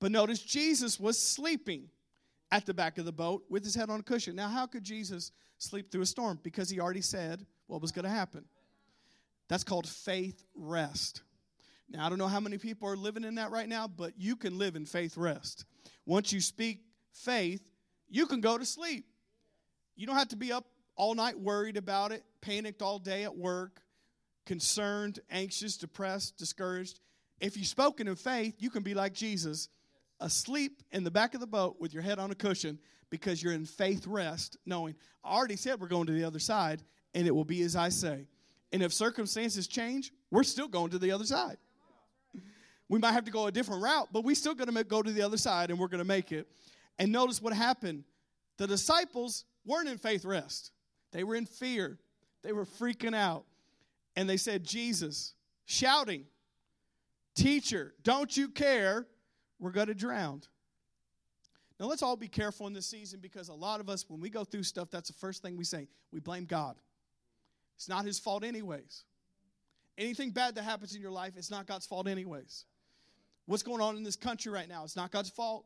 But 0.00 0.12
notice 0.12 0.40
Jesus 0.40 0.98
was 0.98 1.18
sleeping 1.18 1.88
at 2.52 2.66
the 2.66 2.74
back 2.74 2.98
of 2.98 3.04
the 3.04 3.12
boat 3.12 3.44
with 3.48 3.64
his 3.64 3.74
head 3.74 3.90
on 3.90 4.00
a 4.00 4.02
cushion. 4.02 4.34
Now, 4.34 4.48
how 4.48 4.66
could 4.66 4.82
Jesus 4.82 5.32
sleep 5.58 5.90
through 5.90 6.02
a 6.02 6.06
storm? 6.06 6.38
Because 6.42 6.70
he 6.70 6.80
already 6.80 7.02
said 7.02 7.46
what 7.66 7.80
was 7.80 7.92
going 7.92 8.04
to 8.04 8.10
happen. 8.10 8.44
That's 9.50 9.64
called 9.64 9.88
faith 9.88 10.44
rest. 10.54 11.22
Now, 11.90 12.06
I 12.06 12.08
don't 12.08 12.18
know 12.18 12.28
how 12.28 12.38
many 12.38 12.56
people 12.56 12.88
are 12.88 12.96
living 12.96 13.24
in 13.24 13.34
that 13.34 13.50
right 13.50 13.68
now, 13.68 13.88
but 13.88 14.12
you 14.16 14.36
can 14.36 14.56
live 14.56 14.76
in 14.76 14.86
faith 14.86 15.16
rest. 15.16 15.64
Once 16.06 16.32
you 16.32 16.40
speak 16.40 16.84
faith, 17.12 17.68
you 18.08 18.26
can 18.26 18.40
go 18.40 18.56
to 18.56 18.64
sleep. 18.64 19.06
You 19.96 20.06
don't 20.06 20.14
have 20.14 20.28
to 20.28 20.36
be 20.36 20.52
up 20.52 20.66
all 20.94 21.16
night 21.16 21.36
worried 21.36 21.76
about 21.76 22.12
it, 22.12 22.22
panicked 22.40 22.80
all 22.80 23.00
day 23.00 23.24
at 23.24 23.36
work, 23.36 23.82
concerned, 24.46 25.18
anxious, 25.30 25.76
depressed, 25.76 26.36
discouraged. 26.36 27.00
If 27.40 27.56
you've 27.56 27.66
spoken 27.66 28.06
in 28.06 28.14
faith, 28.14 28.54
you 28.60 28.70
can 28.70 28.84
be 28.84 28.94
like 28.94 29.14
Jesus, 29.14 29.68
asleep 30.20 30.80
in 30.92 31.02
the 31.02 31.10
back 31.10 31.34
of 31.34 31.40
the 31.40 31.46
boat 31.48 31.74
with 31.80 31.92
your 31.92 32.04
head 32.04 32.20
on 32.20 32.30
a 32.30 32.36
cushion 32.36 32.78
because 33.10 33.42
you're 33.42 33.52
in 33.52 33.66
faith 33.66 34.06
rest, 34.06 34.58
knowing 34.64 34.94
I 35.24 35.34
already 35.34 35.56
said 35.56 35.80
we're 35.80 35.88
going 35.88 36.06
to 36.06 36.12
the 36.12 36.22
other 36.22 36.38
side, 36.38 36.84
and 37.14 37.26
it 37.26 37.34
will 37.34 37.44
be 37.44 37.62
as 37.62 37.74
I 37.74 37.88
say. 37.88 38.28
And 38.72 38.82
if 38.82 38.92
circumstances 38.92 39.66
change, 39.66 40.12
we're 40.30 40.44
still 40.44 40.68
going 40.68 40.90
to 40.90 40.98
the 40.98 41.10
other 41.10 41.24
side. 41.24 41.56
We 42.88 42.98
might 42.98 43.12
have 43.12 43.24
to 43.24 43.30
go 43.30 43.46
a 43.46 43.52
different 43.52 43.82
route, 43.82 44.08
but 44.12 44.24
we 44.24 44.34
still 44.34 44.54
going 44.54 44.74
to 44.74 44.84
go 44.84 45.02
to 45.02 45.12
the 45.12 45.22
other 45.22 45.36
side 45.36 45.70
and 45.70 45.78
we're 45.78 45.88
going 45.88 46.00
to 46.00 46.04
make 46.04 46.32
it. 46.32 46.48
And 46.98 47.12
notice 47.12 47.40
what 47.40 47.52
happened. 47.52 48.04
The 48.58 48.66
disciples 48.66 49.44
weren't 49.64 49.88
in 49.88 49.98
faith 49.98 50.24
rest. 50.24 50.72
They 51.12 51.24
were 51.24 51.36
in 51.36 51.46
fear. 51.46 51.98
They 52.42 52.52
were 52.52 52.64
freaking 52.64 53.14
out. 53.14 53.44
And 54.16 54.28
they 54.28 54.36
said, 54.36 54.64
Jesus, 54.64 55.34
shouting, 55.66 56.24
Teacher, 57.34 57.94
don't 58.02 58.36
you 58.36 58.48
care? 58.48 59.06
We're 59.58 59.70
going 59.70 59.86
to 59.86 59.94
drown. 59.94 60.42
Now, 61.78 61.86
let's 61.86 62.02
all 62.02 62.16
be 62.16 62.28
careful 62.28 62.66
in 62.66 62.72
this 62.72 62.86
season 62.86 63.20
because 63.20 63.48
a 63.48 63.54
lot 63.54 63.80
of 63.80 63.88
us, 63.88 64.04
when 64.08 64.20
we 64.20 64.28
go 64.28 64.44
through 64.44 64.64
stuff, 64.64 64.90
that's 64.90 65.08
the 65.08 65.14
first 65.14 65.42
thing 65.42 65.56
we 65.56 65.64
say. 65.64 65.88
We 66.12 66.20
blame 66.20 66.44
God. 66.44 66.76
It's 67.80 67.88
not 67.88 68.04
His 68.04 68.18
fault, 68.18 68.44
anyways. 68.44 69.04
Anything 69.96 70.32
bad 70.32 70.54
that 70.56 70.64
happens 70.64 70.94
in 70.94 71.00
your 71.00 71.10
life, 71.10 71.32
it's 71.38 71.50
not 71.50 71.66
God's 71.66 71.86
fault, 71.86 72.06
anyways. 72.06 72.66
What's 73.46 73.62
going 73.62 73.80
on 73.80 73.96
in 73.96 74.02
this 74.02 74.16
country 74.16 74.52
right 74.52 74.68
now? 74.68 74.84
It's 74.84 74.96
not 74.96 75.10
God's 75.10 75.30
fault. 75.30 75.64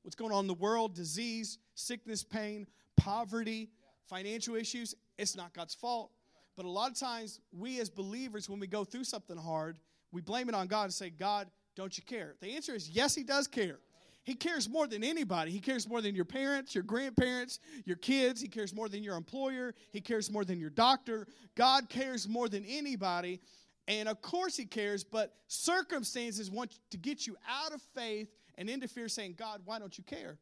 What's 0.00 0.16
going 0.16 0.32
on 0.32 0.44
in 0.44 0.46
the 0.46 0.54
world, 0.54 0.94
disease, 0.94 1.58
sickness, 1.74 2.24
pain, 2.24 2.66
poverty, 2.96 3.68
financial 4.08 4.56
issues, 4.56 4.94
it's 5.18 5.36
not 5.36 5.52
God's 5.52 5.74
fault. 5.74 6.10
But 6.56 6.64
a 6.64 6.70
lot 6.70 6.92
of 6.92 6.98
times, 6.98 7.40
we 7.52 7.78
as 7.78 7.90
believers, 7.90 8.48
when 8.48 8.58
we 8.58 8.66
go 8.66 8.82
through 8.82 9.04
something 9.04 9.36
hard, 9.36 9.78
we 10.12 10.22
blame 10.22 10.48
it 10.48 10.54
on 10.54 10.66
God 10.66 10.84
and 10.84 10.94
say, 10.94 11.10
God, 11.10 11.46
don't 11.76 11.94
you 11.94 12.04
care? 12.04 12.36
The 12.40 12.56
answer 12.56 12.74
is 12.74 12.88
yes, 12.88 13.14
He 13.14 13.22
does 13.22 13.46
care. 13.46 13.80
He 14.22 14.34
cares 14.34 14.68
more 14.68 14.86
than 14.86 15.02
anybody. 15.02 15.50
He 15.50 15.60
cares 15.60 15.88
more 15.88 16.02
than 16.02 16.14
your 16.14 16.26
parents, 16.26 16.74
your 16.74 16.84
grandparents, 16.84 17.58
your 17.84 17.96
kids. 17.96 18.40
He 18.40 18.48
cares 18.48 18.74
more 18.74 18.88
than 18.88 19.02
your 19.02 19.16
employer. 19.16 19.74
He 19.92 20.00
cares 20.00 20.30
more 20.30 20.44
than 20.44 20.60
your 20.60 20.70
doctor. 20.70 21.26
God 21.54 21.88
cares 21.88 22.28
more 22.28 22.48
than 22.48 22.64
anybody. 22.66 23.40
And 23.88 24.08
of 24.08 24.20
course, 24.20 24.56
He 24.56 24.66
cares, 24.66 25.04
but 25.04 25.34
circumstances 25.48 26.50
want 26.50 26.78
to 26.90 26.98
get 26.98 27.26
you 27.26 27.36
out 27.48 27.72
of 27.72 27.80
faith 27.94 28.28
and 28.56 28.68
into 28.68 28.88
fear, 28.88 29.08
saying, 29.08 29.36
God, 29.38 29.62
why 29.64 29.78
don't 29.78 29.96
you 29.96 30.04
care? 30.04 30.38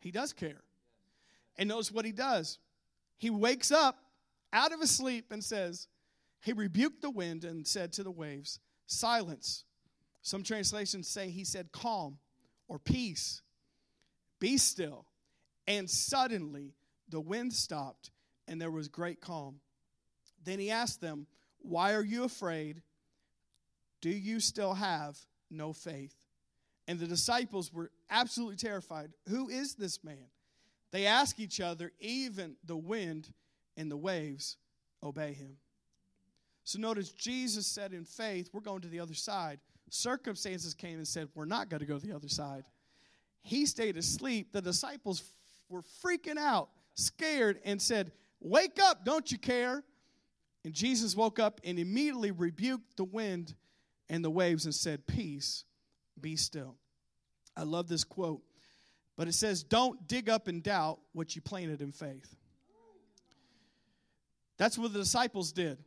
He 0.00 0.10
does 0.10 0.32
care. 0.34 0.62
And 1.56 1.68
knows 1.68 1.90
what 1.90 2.04
He 2.04 2.12
does. 2.12 2.58
He 3.16 3.30
wakes 3.30 3.72
up 3.72 3.96
out 4.52 4.72
of 4.72 4.80
his 4.80 4.90
sleep 4.90 5.32
and 5.32 5.42
says, 5.42 5.88
He 6.42 6.52
rebuked 6.52 7.00
the 7.00 7.10
wind 7.10 7.44
and 7.44 7.66
said 7.66 7.92
to 7.94 8.02
the 8.02 8.10
waves, 8.10 8.60
Silence. 8.86 9.64
Some 10.20 10.42
translations 10.42 11.08
say 11.08 11.30
He 11.30 11.44
said, 11.44 11.72
Calm 11.72 12.18
or 12.68 12.78
peace. 12.78 13.42
Be 14.38 14.56
still. 14.58 15.06
And 15.66 15.88
suddenly 15.88 16.74
the 17.08 17.20
wind 17.20 17.52
stopped 17.52 18.10
and 18.46 18.60
there 18.60 18.70
was 18.70 18.88
great 18.88 19.20
calm. 19.20 19.60
Then 20.44 20.58
he 20.58 20.70
asked 20.70 21.00
them, 21.00 21.26
why 21.60 21.94
are 21.94 22.04
you 22.04 22.24
afraid? 22.24 22.82
Do 24.00 24.10
you 24.10 24.40
still 24.40 24.74
have 24.74 25.16
no 25.50 25.72
faith? 25.72 26.14
And 26.86 26.98
the 26.98 27.06
disciples 27.06 27.72
were 27.72 27.90
absolutely 28.10 28.56
terrified. 28.56 29.12
Who 29.30 29.48
is 29.48 29.74
this 29.74 30.04
man? 30.04 30.26
They 30.90 31.06
ask 31.06 31.40
each 31.40 31.60
other, 31.60 31.90
even 31.98 32.56
the 32.64 32.76
wind 32.76 33.32
and 33.76 33.90
the 33.90 33.96
waves 33.96 34.58
obey 35.02 35.32
him. 35.32 35.56
So 36.64 36.78
notice 36.78 37.10
Jesus 37.10 37.66
said 37.66 37.92
in 37.92 38.04
faith, 38.04 38.50
we're 38.52 38.60
going 38.60 38.82
to 38.82 38.88
the 38.88 39.00
other 39.00 39.14
side. 39.14 39.58
Circumstances 39.94 40.74
came 40.74 40.96
and 40.96 41.06
said, 41.06 41.28
we're 41.36 41.44
not 41.44 41.68
going 41.68 41.78
to 41.78 41.86
go 41.86 41.98
the 41.98 42.12
other 42.12 42.28
side. 42.28 42.64
He 43.42 43.64
stayed 43.64 43.96
asleep. 43.96 44.52
The 44.52 44.60
disciples 44.60 45.22
were 45.68 45.82
freaking 46.04 46.36
out, 46.36 46.70
scared, 46.94 47.60
and 47.64 47.80
said, 47.80 48.10
Wake 48.40 48.80
up, 48.82 49.04
don't 49.04 49.30
you 49.30 49.38
care? 49.38 49.84
And 50.64 50.74
Jesus 50.74 51.14
woke 51.14 51.38
up 51.38 51.60
and 51.62 51.78
immediately 51.78 52.32
rebuked 52.32 52.96
the 52.96 53.04
wind 53.04 53.54
and 54.08 54.24
the 54.24 54.30
waves 54.30 54.64
and 54.64 54.74
said, 54.74 55.06
Peace, 55.06 55.64
be 56.20 56.34
still. 56.34 56.74
I 57.56 57.62
love 57.62 57.86
this 57.86 58.02
quote, 58.02 58.42
but 59.16 59.28
it 59.28 59.34
says, 59.34 59.62
Don't 59.62 60.08
dig 60.08 60.28
up 60.28 60.48
in 60.48 60.60
doubt 60.60 60.98
what 61.12 61.36
you 61.36 61.40
planted 61.40 61.80
in 61.80 61.92
faith. 61.92 62.34
That's 64.56 64.76
what 64.76 64.92
the 64.92 64.98
disciples 64.98 65.52
did. 65.52 65.78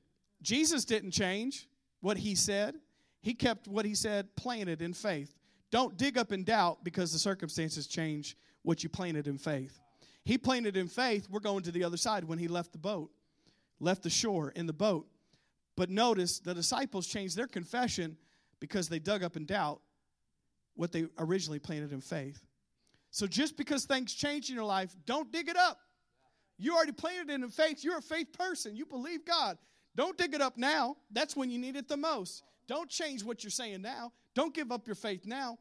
Jesus 0.41 0.85
didn't 0.85 1.11
change 1.11 1.67
what 1.99 2.17
he 2.17 2.35
said, 2.35 2.75
he 3.21 3.33
kept 3.33 3.67
what 3.67 3.85
he 3.85 3.95
said 3.95 4.35
planted 4.35 4.81
in 4.81 4.93
faith. 4.93 5.33
Don't 5.71 5.97
dig 5.97 6.17
up 6.17 6.31
in 6.31 6.43
doubt 6.43 6.83
because 6.83 7.11
the 7.11 7.19
circumstances 7.19 7.87
change 7.87 8.37
what 8.63 8.83
you 8.83 8.89
planted 8.89 9.27
in 9.27 9.37
faith. 9.37 9.79
He 10.23 10.37
planted 10.37 10.77
in 10.77 10.87
faith, 10.87 11.27
we're 11.29 11.39
going 11.39 11.63
to 11.63 11.71
the 11.71 11.83
other 11.83 11.97
side 11.97 12.23
when 12.23 12.37
he 12.39 12.47
left 12.47 12.71
the 12.71 12.77
boat 12.77 13.11
left 13.79 14.03
the 14.03 14.09
shore 14.09 14.51
in 14.55 14.65
the 14.65 14.73
boat. 14.73 15.07
But 15.75 15.89
notice 15.89 16.39
the 16.39 16.53
disciples 16.53 17.07
changed 17.07 17.37
their 17.37 17.47
confession 17.47 18.17
because 18.59 18.89
they 18.89 18.99
dug 18.99 19.23
up 19.23 19.37
in 19.37 19.45
doubt 19.45 19.81
what 20.75 20.91
they 20.91 21.05
originally 21.19 21.59
planted 21.59 21.91
in 21.91 22.01
faith. 22.01 22.41
So 23.11 23.27
just 23.27 23.57
because 23.57 23.85
things 23.85 24.13
change 24.13 24.49
in 24.49 24.55
your 24.55 24.65
life, 24.65 24.95
don't 25.05 25.31
dig 25.31 25.49
it 25.49 25.57
up. 25.57 25.79
You 26.57 26.75
already 26.75 26.91
planted 26.91 27.29
it 27.29 27.35
in 27.35 27.49
faith. 27.49 27.83
You're 27.83 27.99
a 27.99 28.01
faith 28.01 28.33
person. 28.33 28.75
You 28.75 28.85
believe 28.85 29.25
God. 29.25 29.57
Don't 29.95 30.17
dig 30.17 30.33
it 30.33 30.41
up 30.41 30.57
now. 30.57 30.97
That's 31.11 31.35
when 31.35 31.49
you 31.51 31.59
need 31.59 31.75
it 31.75 31.87
the 31.87 31.97
most. 31.97 32.43
Don't 32.67 32.89
change 32.89 33.23
what 33.23 33.43
you're 33.43 33.51
saying 33.51 33.81
now. 33.81 34.11
Don't 34.35 34.53
give 34.53 34.71
up 34.71 34.87
your 34.87 34.95
faith 34.95 35.25
now. 35.25 35.57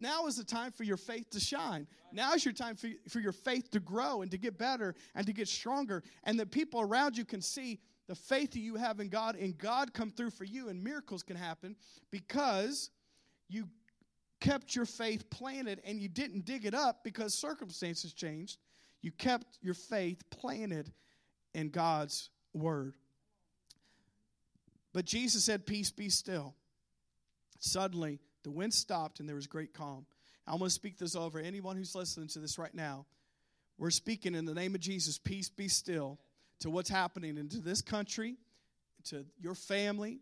Now 0.00 0.26
is 0.26 0.36
the 0.36 0.44
time 0.44 0.72
for 0.72 0.84
your 0.84 0.96
faith 0.96 1.30
to 1.30 1.40
shine. 1.40 1.86
Now 2.12 2.34
is 2.34 2.44
your 2.44 2.54
time 2.54 2.76
for, 2.76 2.88
for 3.08 3.20
your 3.20 3.32
faith 3.32 3.70
to 3.70 3.80
grow 3.80 4.22
and 4.22 4.30
to 4.30 4.38
get 4.38 4.58
better 4.58 4.94
and 5.14 5.26
to 5.26 5.32
get 5.32 5.48
stronger. 5.48 6.02
And 6.24 6.38
the 6.38 6.46
people 6.46 6.80
around 6.80 7.16
you 7.16 7.24
can 7.24 7.40
see 7.40 7.80
the 8.06 8.14
faith 8.14 8.52
that 8.52 8.60
you 8.60 8.76
have 8.76 9.00
in 9.00 9.08
God 9.08 9.36
and 9.36 9.56
God 9.56 9.94
come 9.94 10.10
through 10.10 10.30
for 10.30 10.44
you 10.44 10.68
and 10.68 10.82
miracles 10.82 11.22
can 11.22 11.36
happen 11.36 11.76
because 12.10 12.90
you 13.48 13.68
kept 14.40 14.76
your 14.76 14.84
faith 14.84 15.30
planted 15.30 15.80
and 15.84 16.00
you 16.00 16.08
didn't 16.08 16.44
dig 16.44 16.66
it 16.66 16.74
up 16.74 17.02
because 17.02 17.34
circumstances 17.34 18.12
changed. 18.12 18.58
You 19.00 19.10
kept 19.12 19.58
your 19.62 19.74
faith 19.74 20.22
planted 20.30 20.92
in 21.54 21.70
God's 21.70 22.30
word. 22.52 22.94
But 24.94 25.04
Jesus 25.04 25.44
said, 25.44 25.66
Peace 25.66 25.90
be 25.90 26.08
still. 26.08 26.54
Suddenly, 27.58 28.20
the 28.44 28.50
wind 28.50 28.72
stopped 28.72 29.20
and 29.20 29.28
there 29.28 29.36
was 29.36 29.46
great 29.46 29.74
calm. 29.74 30.06
I'm 30.46 30.58
going 30.58 30.68
to 30.68 30.74
speak 30.74 30.98
this 30.98 31.16
over 31.16 31.38
anyone 31.38 31.76
who's 31.76 31.94
listening 31.94 32.28
to 32.28 32.38
this 32.38 32.58
right 32.58 32.74
now. 32.74 33.06
We're 33.76 33.90
speaking 33.90 34.34
in 34.34 34.44
the 34.44 34.54
name 34.54 34.74
of 34.74 34.80
Jesus, 34.80 35.18
peace 35.18 35.48
be 35.48 35.68
still 35.68 36.18
to 36.60 36.70
what's 36.70 36.88
happening 36.88 37.36
into 37.38 37.60
this 37.60 37.82
country, 37.82 38.36
to 39.04 39.24
your 39.40 39.54
family, 39.54 40.20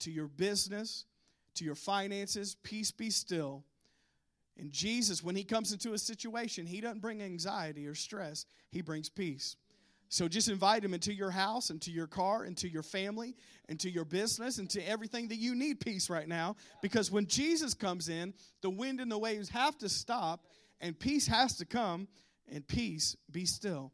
to 0.00 0.10
your 0.10 0.28
business, 0.28 1.06
to 1.54 1.64
your 1.64 1.74
finances. 1.74 2.56
Peace 2.62 2.90
be 2.90 3.10
still. 3.10 3.64
And 4.58 4.70
Jesus, 4.70 5.22
when 5.22 5.36
he 5.36 5.44
comes 5.44 5.72
into 5.72 5.94
a 5.94 5.98
situation, 5.98 6.66
he 6.66 6.82
doesn't 6.82 7.00
bring 7.00 7.22
anxiety 7.22 7.86
or 7.86 7.94
stress, 7.94 8.44
he 8.70 8.82
brings 8.82 9.08
peace. 9.08 9.56
So 10.12 10.26
just 10.26 10.48
invite 10.48 10.84
him 10.84 10.92
into 10.92 11.14
your 11.14 11.30
house, 11.30 11.70
into 11.70 11.92
your 11.92 12.08
car, 12.08 12.44
into 12.44 12.68
your 12.68 12.82
family, 12.82 13.36
into 13.68 13.88
your 13.88 14.04
business, 14.04 14.58
into 14.58 14.86
everything 14.86 15.28
that 15.28 15.36
you 15.36 15.54
need 15.54 15.78
peace 15.78 16.10
right 16.10 16.26
now. 16.26 16.56
Because 16.82 17.12
when 17.12 17.26
Jesus 17.26 17.74
comes 17.74 18.08
in, 18.08 18.34
the 18.60 18.70
wind 18.70 19.00
and 19.00 19.10
the 19.10 19.16
waves 19.16 19.48
have 19.50 19.78
to 19.78 19.88
stop, 19.88 20.46
and 20.80 20.98
peace 20.98 21.28
has 21.28 21.58
to 21.58 21.64
come, 21.64 22.08
and 22.52 22.66
peace 22.66 23.16
be 23.30 23.44
still. 23.44 23.92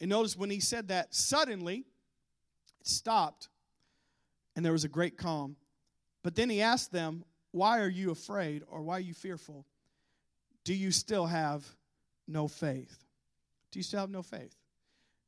And 0.00 0.10
notice 0.10 0.36
when 0.36 0.50
he 0.50 0.58
said 0.58 0.88
that, 0.88 1.14
suddenly 1.14 1.84
it 2.80 2.88
stopped, 2.88 3.50
and 4.56 4.64
there 4.64 4.72
was 4.72 4.82
a 4.82 4.88
great 4.88 5.16
calm. 5.16 5.54
But 6.24 6.34
then 6.34 6.50
he 6.50 6.60
asked 6.60 6.90
them, 6.90 7.24
Why 7.52 7.78
are 7.78 7.88
you 7.88 8.10
afraid, 8.10 8.64
or 8.66 8.82
why 8.82 8.96
are 8.96 9.00
you 9.00 9.14
fearful? 9.14 9.64
Do 10.64 10.74
you 10.74 10.90
still 10.90 11.26
have 11.26 11.64
no 12.26 12.48
faith? 12.48 12.98
Do 13.70 13.78
you 13.78 13.84
still 13.84 14.00
have 14.00 14.10
no 14.10 14.22
faith? 14.22 14.56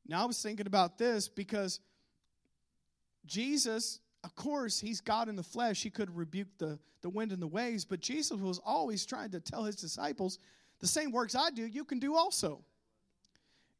Now, 0.07 0.23
I 0.23 0.25
was 0.25 0.41
thinking 0.41 0.67
about 0.67 0.97
this 0.97 1.27
because 1.27 1.79
Jesus, 3.25 3.99
of 4.23 4.35
course, 4.35 4.79
he's 4.79 5.01
God 5.01 5.29
in 5.29 5.35
the 5.35 5.43
flesh. 5.43 5.81
He 5.81 5.89
could 5.89 6.15
rebuke 6.15 6.49
the, 6.57 6.77
the 7.01 7.09
wind 7.09 7.31
and 7.31 7.41
the 7.41 7.47
waves, 7.47 7.85
but 7.85 7.99
Jesus 7.99 8.39
was 8.39 8.59
always 8.63 9.05
trying 9.05 9.31
to 9.31 9.39
tell 9.39 9.63
his 9.63 9.75
disciples, 9.75 10.39
the 10.79 10.87
same 10.87 11.11
works 11.11 11.35
I 11.35 11.49
do, 11.49 11.65
you 11.65 11.85
can 11.85 11.99
do 11.99 12.15
also. 12.15 12.63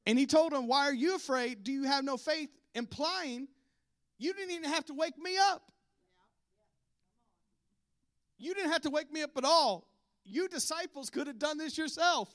And 0.07 0.17
he 0.17 0.25
told 0.25 0.51
them, 0.51 0.67
Why 0.67 0.87
are 0.87 0.93
you 0.93 1.15
afraid? 1.15 1.63
Do 1.63 1.71
you 1.71 1.83
have 1.83 2.03
no 2.03 2.17
faith? 2.17 2.49
Implying 2.73 3.47
you 4.17 4.33
didn't 4.33 4.51
even 4.51 4.69
have 4.69 4.85
to 4.85 4.93
wake 4.93 5.17
me 5.17 5.37
up. 5.37 5.71
You 8.37 8.53
didn't 8.53 8.71
have 8.71 8.81
to 8.81 8.89
wake 8.89 9.11
me 9.11 9.23
up 9.23 9.37
at 9.37 9.43
all. 9.43 9.87
You 10.23 10.47
disciples 10.47 11.09
could 11.09 11.27
have 11.27 11.39
done 11.39 11.57
this 11.57 11.77
yourself. 11.77 12.33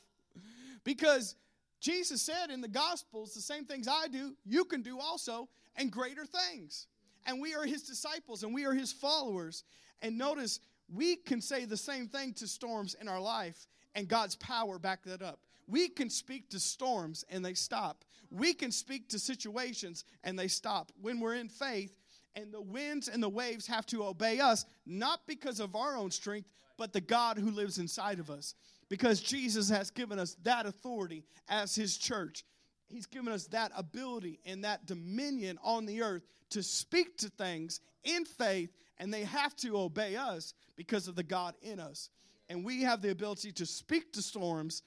Because 0.85 1.37
Jesus 1.81 2.21
said 2.21 2.51
in 2.51 2.61
the 2.61 2.69
Gospels, 2.69 3.35
the 3.35 3.41
same 3.41 3.65
things 3.65 3.89
I 3.89 4.07
do, 4.09 4.35
you 4.45 4.65
can 4.65 4.83
do 4.83 4.99
also, 5.01 5.49
and 5.77 5.91
greater 5.91 6.27
things. 6.27 6.87
And 7.27 7.41
we 7.41 7.55
are 7.55 7.65
his 7.65 7.83
disciples 7.83 8.43
and 8.43 8.55
we 8.55 8.67
are 8.67 8.75
his 8.75 8.93
followers. 8.93 9.65
And 10.03 10.19
notice, 10.19 10.61
we 10.93 11.17
can 11.17 11.41
say 11.41 11.65
the 11.65 11.77
same 11.77 12.07
thing 12.07 12.35
to 12.35 12.47
storms 12.47 12.95
in 13.01 13.09
our 13.09 13.21
life, 13.21 13.67
and 13.95 14.09
God's 14.09 14.37
power 14.37 14.79
back 14.79 15.05
that 15.05 15.23
up. 15.23 15.41
We 15.67 15.89
can 15.89 16.11
speak 16.11 16.51
to 16.51 16.61
storms 16.61 17.25
and 17.31 17.45
they 17.45 17.55
stop. 17.55 18.05
We 18.31 18.55
can 18.55 18.73
speak 18.73 19.09
to 19.11 19.19
situations 19.19 20.05
and 20.25 20.39
they 20.39 20.49
stop. 20.49 20.93
When 21.01 21.21
we're 21.21 21.35
in 21.35 21.49
faith, 21.49 21.97
and 22.37 22.53
the 22.53 22.61
winds 22.61 23.09
and 23.09 23.21
the 23.21 23.29
waves 23.29 23.67
have 23.67 23.87
to 23.87 24.05
obey 24.05 24.39
us, 24.39 24.65
not 24.87 25.27
because 25.27 25.59
of 25.59 25.75
our 25.75 25.97
own 25.97 26.11
strength, 26.13 26.53
but 26.77 26.93
the 26.93 27.01
God 27.01 27.39
who 27.39 27.51
lives 27.51 27.79
inside 27.79 28.21
of 28.21 28.31
us 28.31 28.55
because 28.91 29.21
Jesus 29.21 29.71
has 29.71 29.91
given 29.91 30.19
us 30.19 30.37
that 30.43 30.67
authority 30.67 31.25
as 31.49 31.75
His 31.75 31.97
church. 31.97 32.45
He's 32.89 33.07
given 33.07 33.33
us 33.33 33.47
that 33.47 33.71
ability 33.77 34.41
and 34.45 34.65
that 34.65 34.85
dominion 34.85 35.59
on 35.63 35.87
the 35.87 36.03
earth 36.03 36.27
to 36.51 36.63
speak 36.63 37.17
to 37.19 37.29
things 37.29 37.81
in 38.03 38.25
faith, 38.25 38.71
and 38.99 39.15
they 39.15 39.23
have 39.23 39.55
to 39.57 39.79
obey 39.79 40.17
us 40.17 40.53
because 40.77 41.07
of 41.07 41.15
the 41.15 41.23
God 41.23 41.55
in 41.63 41.79
us. 41.79 42.11
And 42.49 42.65
we 42.65 42.83
have 42.83 43.01
the 43.01 43.13
ability 43.13 43.53
to 43.53 43.67
speak 43.67 44.13
to 44.15 44.23
storms, 44.23 44.83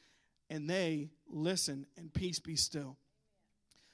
and 0.49 0.69
they 0.69 1.09
listen, 1.29 1.85
and 1.97 2.13
peace 2.13 2.39
be 2.39 2.57
still. 2.57 2.97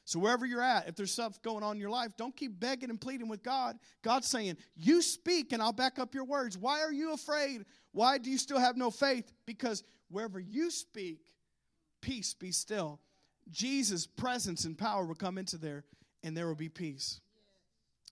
So, 0.05 0.17
wherever 0.17 0.43
you're 0.43 0.63
at, 0.63 0.87
if 0.87 0.95
there's 0.95 1.11
stuff 1.11 1.39
going 1.43 1.63
on 1.63 1.75
in 1.75 1.79
your 1.79 1.91
life, 1.91 2.13
don't 2.17 2.35
keep 2.35 2.59
begging 2.59 2.89
and 2.89 2.99
pleading 2.99 3.27
with 3.27 3.43
God. 3.43 3.77
God's 4.01 4.25
saying, 4.25 4.57
You 4.75 5.03
speak 5.03 5.51
and 5.53 5.61
I'll 5.61 5.71
back 5.71 5.99
up 5.99 6.15
your 6.15 6.23
words. 6.23 6.57
Why 6.57 6.81
are 6.81 6.91
you 6.91 7.13
afraid? 7.13 7.63
Why 7.91 8.17
do 8.17 8.31
you 8.31 8.39
still 8.39 8.57
have 8.57 8.75
no 8.75 8.89
faith? 8.89 9.31
Because 9.45 9.83
wherever 10.09 10.39
you 10.39 10.71
speak, 10.71 11.19
peace 12.01 12.33
be 12.33 12.51
still. 12.51 12.99
Jesus' 13.51 14.05
presence 14.05 14.65
and 14.65 14.77
power 14.77 15.05
will 15.05 15.15
come 15.15 15.37
into 15.37 15.57
there, 15.57 15.83
and 16.23 16.35
there 16.35 16.47
will 16.47 16.55
be 16.55 16.69
peace. 16.69 17.19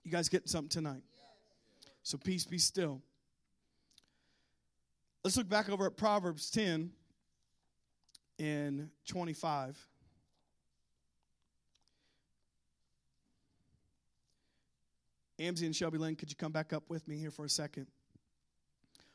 You 0.04 0.12
guys 0.12 0.30
getting 0.30 0.48
something 0.48 0.70
tonight? 0.70 1.04
So, 2.04 2.18
peace 2.18 2.46
be 2.46 2.58
still. 2.58 3.02
Let's 5.24 5.36
look 5.36 5.50
back 5.50 5.70
over 5.70 5.86
at 5.86 5.98
Proverbs 5.98 6.50
10 6.50 6.92
in 8.38 8.90
25. 9.08 9.78
Amzi 15.40 15.66
and 15.66 15.76
Shelby 15.76 15.98
Lynn, 15.98 16.16
could 16.16 16.30
you 16.30 16.36
come 16.36 16.52
back 16.52 16.74
up 16.74 16.90
with 16.90 17.08
me 17.08 17.18
here 17.18 17.30
for 17.30 17.46
a 17.46 17.50
second? 17.50 17.88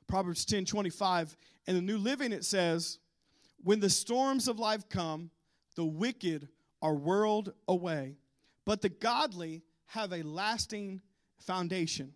Proverbs 0.07 0.45
10 0.45 0.65
25. 0.65 1.37
In 1.67 1.75
the 1.75 1.81
New 1.83 1.99
Living, 1.99 2.33
it 2.33 2.45
says, 2.45 2.99
When 3.63 3.81
the 3.81 3.91
storms 3.91 4.49
of 4.49 4.59
life 4.59 4.89
come, 4.89 5.31
the 5.77 5.85
wicked 5.85 6.49
are 6.81 6.95
whirled 6.95 7.53
away, 7.69 8.17
but 8.65 8.83
the 8.83 8.89
godly 8.89 9.63
have 9.87 10.13
a 10.13 10.23
lasting 10.23 11.01
foundation. 11.39 12.13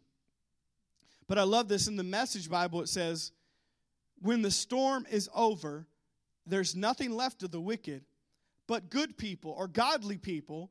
But 1.28 1.38
I 1.38 1.42
love 1.42 1.68
this 1.68 1.88
in 1.88 1.96
the 1.96 2.04
Message 2.04 2.48
Bible, 2.48 2.80
it 2.80 2.88
says, 2.88 3.32
When 4.20 4.42
the 4.42 4.50
storm 4.50 5.06
is 5.10 5.28
over, 5.34 5.86
there's 6.46 6.76
nothing 6.76 7.12
left 7.12 7.42
of 7.42 7.50
the 7.50 7.60
wicked, 7.60 8.04
but 8.66 8.90
good 8.90 9.18
people 9.18 9.52
or 9.56 9.68
godly 9.68 10.16
people, 10.16 10.70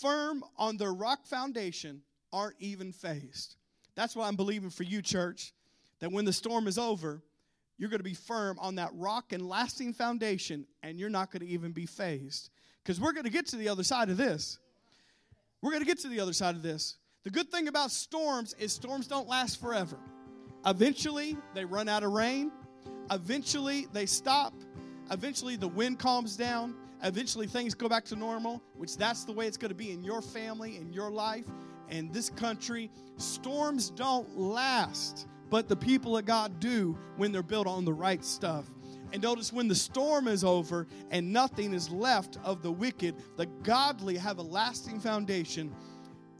firm 0.00 0.42
on 0.56 0.76
their 0.76 0.92
rock 0.92 1.26
foundation, 1.26 2.02
aren't 2.32 2.56
even 2.58 2.92
fazed. 2.92 3.56
That's 3.94 4.14
what 4.14 4.26
I'm 4.26 4.36
believing 4.36 4.70
for 4.70 4.82
you, 4.82 5.00
church, 5.00 5.54
that 6.00 6.12
when 6.12 6.24
the 6.24 6.32
storm 6.32 6.66
is 6.66 6.78
over, 6.78 7.22
you're 7.78 7.90
going 7.90 8.00
to 8.00 8.04
be 8.04 8.14
firm 8.14 8.58
on 8.58 8.76
that 8.76 8.90
rock 8.94 9.32
and 9.32 9.48
lasting 9.48 9.92
foundation, 9.92 10.66
and 10.82 10.98
you're 10.98 11.10
not 11.10 11.30
going 11.30 11.40
to 11.40 11.46
even 11.46 11.72
be 11.72 11.86
fazed. 11.86 12.50
Because 12.82 13.00
we're 13.00 13.12
going 13.12 13.24
to 13.24 13.30
get 13.30 13.46
to 13.48 13.56
the 13.56 13.68
other 13.68 13.82
side 13.82 14.08
of 14.08 14.16
this. 14.16 14.58
We're 15.60 15.70
going 15.70 15.82
to 15.82 15.86
get 15.86 15.98
to 16.00 16.08
the 16.08 16.20
other 16.20 16.32
side 16.32 16.54
of 16.54 16.62
this. 16.62 16.96
The 17.24 17.30
good 17.30 17.50
thing 17.50 17.68
about 17.68 17.90
storms 17.90 18.54
is 18.58 18.72
storms 18.72 19.08
don't 19.08 19.28
last 19.28 19.60
forever. 19.60 19.98
Eventually, 20.64 21.36
they 21.54 21.64
run 21.64 21.88
out 21.88 22.02
of 22.02 22.12
rain. 22.12 22.52
Eventually, 23.10 23.86
they 23.92 24.06
stop. 24.06 24.54
Eventually, 25.10 25.56
the 25.56 25.68
wind 25.68 25.98
calms 25.98 26.36
down. 26.36 26.74
Eventually, 27.02 27.46
things 27.46 27.74
go 27.74 27.88
back 27.88 28.04
to 28.06 28.16
normal, 28.16 28.62
which 28.76 28.96
that's 28.96 29.24
the 29.24 29.32
way 29.32 29.46
it's 29.46 29.56
going 29.56 29.70
to 29.70 29.74
be 29.76 29.90
in 29.90 30.02
your 30.02 30.22
family, 30.22 30.76
in 30.76 30.92
your 30.92 31.10
life 31.10 31.46
and 31.88 32.12
this 32.12 32.30
country. 32.30 32.90
Storms 33.16 33.90
don't 33.90 34.36
last, 34.36 35.26
but 35.50 35.68
the 35.68 35.76
people 35.76 36.16
of 36.16 36.24
God 36.24 36.60
do 36.60 36.98
when 37.16 37.32
they're 37.32 37.42
built 37.42 37.66
on 37.66 37.84
the 37.84 37.92
right 37.92 38.24
stuff. 38.24 38.64
And 39.12 39.22
notice 39.22 39.52
when 39.52 39.68
the 39.68 39.74
storm 39.74 40.26
is 40.26 40.42
over 40.42 40.86
and 41.10 41.32
nothing 41.32 41.72
is 41.72 41.90
left 41.90 42.38
of 42.44 42.62
the 42.62 42.72
wicked, 42.72 43.14
the 43.36 43.46
godly 43.46 44.16
have 44.16 44.38
a 44.38 44.42
lasting 44.42 45.00
foundation 45.00 45.72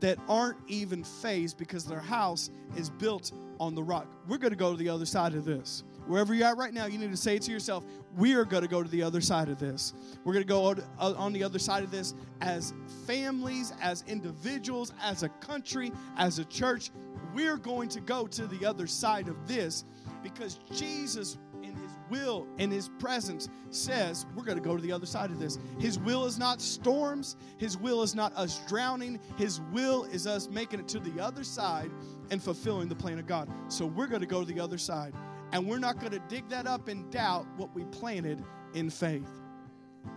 that 0.00 0.18
aren't 0.28 0.58
even 0.66 1.04
fazed 1.04 1.56
because 1.56 1.84
their 1.84 2.00
house 2.00 2.50
is 2.76 2.90
built 2.90 3.32
on 3.60 3.74
the 3.74 3.82
rock. 3.82 4.06
We're 4.28 4.38
going 4.38 4.52
to 4.52 4.56
go 4.56 4.72
to 4.72 4.76
the 4.76 4.88
other 4.88 5.06
side 5.06 5.34
of 5.34 5.44
this. 5.44 5.84
Wherever 6.06 6.34
you're 6.34 6.46
at 6.46 6.56
right 6.56 6.72
now, 6.72 6.86
you 6.86 6.98
need 6.98 7.10
to 7.10 7.16
say 7.16 7.36
it 7.36 7.42
to 7.42 7.52
yourself 7.52 7.84
we 8.16 8.34
are 8.34 8.44
going 8.44 8.62
to 8.62 8.68
go 8.68 8.82
to 8.82 8.88
the 8.88 9.02
other 9.02 9.20
side 9.20 9.48
of 9.48 9.58
this. 9.58 9.92
We're 10.24 10.32
going 10.32 10.44
to 10.44 10.48
go 10.48 10.74
uh, 10.98 11.14
on 11.16 11.32
the 11.32 11.44
other 11.44 11.58
side 11.58 11.84
of 11.84 11.90
this 11.90 12.14
as 12.40 12.72
families, 13.06 13.72
as 13.80 14.04
individuals, 14.08 14.92
as 15.02 15.22
a 15.22 15.28
country, 15.28 15.92
as 16.16 16.38
a 16.38 16.44
church. 16.46 16.90
We're 17.34 17.58
going 17.58 17.88
to 17.90 18.00
go 18.00 18.26
to 18.26 18.46
the 18.46 18.64
other 18.64 18.86
side 18.86 19.28
of 19.28 19.46
this 19.46 19.84
because 20.22 20.58
Jesus 20.72 21.36
in 21.62 21.74
his 21.74 21.90
will 22.08 22.46
and 22.58 22.72
his 22.72 22.88
presence 22.98 23.48
says 23.70 24.24
we're 24.34 24.44
going 24.44 24.56
to 24.56 24.64
go 24.64 24.76
to 24.76 24.82
the 24.82 24.92
other 24.92 25.06
side 25.06 25.30
of 25.30 25.38
this. 25.38 25.58
His 25.78 25.98
will 25.98 26.24
is 26.24 26.38
not 26.38 26.62
storms, 26.62 27.36
his 27.58 27.76
will 27.76 28.02
is 28.02 28.14
not 28.14 28.32
us 28.34 28.62
drowning, 28.66 29.20
his 29.36 29.60
will 29.72 30.04
is 30.04 30.26
us 30.26 30.48
making 30.48 30.80
it 30.80 30.88
to 30.88 31.00
the 31.00 31.22
other 31.22 31.44
side 31.44 31.90
and 32.30 32.42
fulfilling 32.42 32.88
the 32.88 32.94
plan 32.94 33.18
of 33.18 33.26
God. 33.26 33.50
So 33.68 33.84
we're 33.84 34.06
going 34.06 34.22
to 34.22 34.26
go 34.26 34.42
to 34.42 34.50
the 34.50 34.60
other 34.60 34.78
side. 34.78 35.12
And 35.52 35.66
we're 35.66 35.78
not 35.78 35.98
going 36.00 36.12
to 36.12 36.18
dig 36.28 36.48
that 36.48 36.66
up 36.66 36.88
and 36.88 37.10
doubt 37.10 37.46
what 37.56 37.74
we 37.74 37.84
planted 37.84 38.42
in 38.74 38.90
faith. 38.90 39.28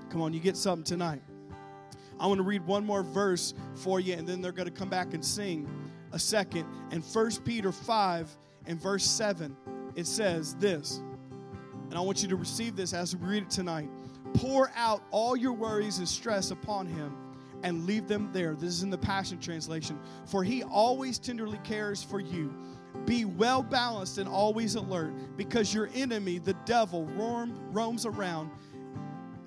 Come 0.09 0.21
on, 0.21 0.34
you 0.34 0.39
get 0.39 0.57
something 0.57 0.84
tonight. 0.84 1.21
I 2.19 2.27
want 2.27 2.39
to 2.39 2.43
read 2.43 2.65
one 2.65 2.86
more 2.86 3.03
verse 3.03 3.53
for 3.75 3.99
you, 3.99 4.13
and 4.13 4.27
then 4.27 4.41
they're 4.41 4.51
going 4.51 4.67
to 4.67 4.73
come 4.73 4.89
back 4.89 5.13
and 5.13 5.23
sing 5.23 5.69
a 6.11 6.19
second. 6.19 6.65
And 6.91 7.03
1 7.03 7.32
Peter 7.45 7.71
5 7.71 8.30
and 8.65 8.82
verse 8.82 9.05
7, 9.05 9.55
it 9.95 10.05
says 10.05 10.55
this. 10.55 11.01
And 11.89 11.97
I 11.97 12.01
want 12.01 12.21
you 12.21 12.27
to 12.30 12.36
receive 12.36 12.75
this 12.75 12.93
as 12.93 13.15
we 13.15 13.27
read 13.27 13.43
it 13.43 13.49
tonight. 13.49 13.89
Pour 14.34 14.71
out 14.75 15.01
all 15.11 15.36
your 15.36 15.53
worries 15.53 15.99
and 15.99 16.07
stress 16.07 16.51
upon 16.51 16.88
him 16.88 17.15
and 17.63 17.86
leave 17.86 18.07
them 18.07 18.30
there. 18.32 18.55
This 18.55 18.69
is 18.69 18.84
in 18.84 18.89
the 18.89 18.97
Passion 18.97 19.39
Translation. 19.39 19.99
For 20.25 20.43
he 20.43 20.63
always 20.63 21.19
tenderly 21.19 21.59
cares 21.63 22.03
for 22.03 22.19
you. 22.19 22.53
Be 23.05 23.25
well 23.25 23.63
balanced 23.63 24.17
and 24.17 24.27
always 24.27 24.75
alert, 24.75 25.13
because 25.37 25.73
your 25.73 25.89
enemy, 25.93 26.39
the 26.39 26.53
devil, 26.65 27.05
roam, 27.05 27.57
roams 27.71 28.05
around 28.05 28.51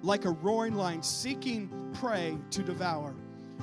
like 0.02 0.24
a 0.24 0.30
roaring 0.30 0.74
lion, 0.74 1.02
seeking 1.02 1.68
prey 1.94 2.36
to 2.50 2.62
devour. 2.62 3.14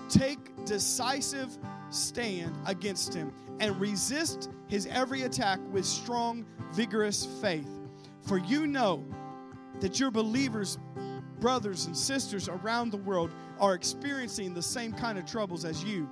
Take 0.09 0.65
decisive 0.65 1.57
stand 1.89 2.55
against 2.65 3.13
him 3.13 3.33
and 3.59 3.79
resist 3.79 4.49
his 4.67 4.85
every 4.87 5.23
attack 5.23 5.59
with 5.71 5.85
strong, 5.85 6.45
vigorous 6.73 7.25
faith. 7.41 7.69
For 8.21 8.37
you 8.37 8.67
know 8.67 9.03
that 9.79 9.99
your 9.99 10.11
believers, 10.11 10.77
brothers 11.39 11.85
and 11.85 11.95
sisters 11.95 12.47
around 12.47 12.91
the 12.91 12.97
world, 12.97 13.31
are 13.59 13.73
experiencing 13.73 14.53
the 14.53 14.61
same 14.61 14.93
kind 14.93 15.17
of 15.17 15.25
troubles 15.25 15.65
as 15.65 15.83
you. 15.83 16.09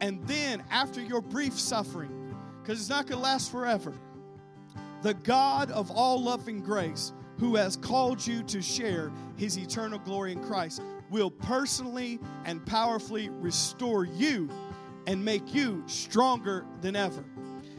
And 0.00 0.24
then, 0.26 0.62
after 0.70 1.00
your 1.00 1.20
brief 1.20 1.58
suffering, 1.58 2.27
because 2.68 2.82
it's 2.82 2.90
not 2.90 3.06
going 3.06 3.16
to 3.16 3.24
last 3.24 3.50
forever, 3.50 3.94
the 5.00 5.14
God 5.14 5.70
of 5.70 5.90
all 5.90 6.22
loving 6.22 6.60
grace, 6.60 7.14
who 7.38 7.56
has 7.56 7.78
called 7.78 8.26
you 8.26 8.42
to 8.42 8.60
share 8.60 9.10
his 9.38 9.56
eternal 9.56 9.98
glory 9.98 10.32
in 10.32 10.44
Christ, 10.44 10.82
will 11.08 11.30
personally 11.30 12.18
and 12.44 12.64
powerfully 12.66 13.30
restore 13.30 14.04
you 14.04 14.50
and 15.06 15.24
make 15.24 15.54
you 15.54 15.82
stronger 15.86 16.66
than 16.82 16.94
ever. 16.94 17.24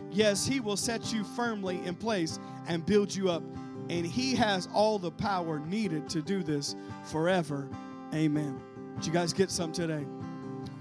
Yes, 0.09 0.47
he 0.47 0.59
will 0.59 0.77
set 0.77 1.13
you 1.13 1.23
firmly 1.23 1.85
in 1.85 1.93
place 1.93 2.39
and 2.67 2.83
build 2.83 3.13
you 3.13 3.29
up. 3.29 3.43
And 3.91 4.07
he 4.07 4.33
has 4.37 4.67
all 4.73 4.97
the 4.97 5.11
power 5.11 5.59
needed 5.59 6.09
to 6.09 6.23
do 6.23 6.41
this 6.41 6.75
forever. 7.03 7.69
Amen. 8.15 8.59
Did 8.95 9.05
you 9.05 9.13
guys 9.13 9.33
get 9.33 9.51
some 9.51 9.71
today? 9.71 10.03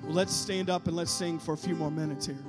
Well, 0.02 0.14
let's 0.14 0.32
stand 0.32 0.70
up 0.70 0.86
and 0.86 0.96
let's 0.96 1.10
sing 1.10 1.38
for 1.38 1.52
a 1.52 1.58
few 1.58 1.74
more 1.74 1.90
minutes 1.90 2.24
here. 2.24 2.42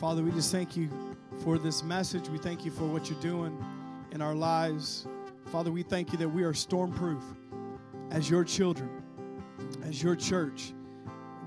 Father, 0.00 0.22
we 0.22 0.30
just 0.30 0.50
thank 0.50 0.78
you 0.78 0.88
for 1.44 1.58
this 1.58 1.82
message. 1.82 2.30
We 2.30 2.38
thank 2.38 2.64
you 2.64 2.70
for 2.70 2.84
what 2.84 3.10
you're 3.10 3.20
doing 3.20 3.62
in 4.12 4.22
our 4.22 4.34
lives. 4.34 5.06
Father, 5.52 5.70
we 5.70 5.82
thank 5.82 6.10
you 6.10 6.16
that 6.16 6.28
we 6.30 6.42
are 6.42 6.54
stormproof 6.54 7.20
as 8.10 8.30
your 8.30 8.42
children, 8.42 8.88
as 9.84 10.02
your 10.02 10.16
church. 10.16 10.72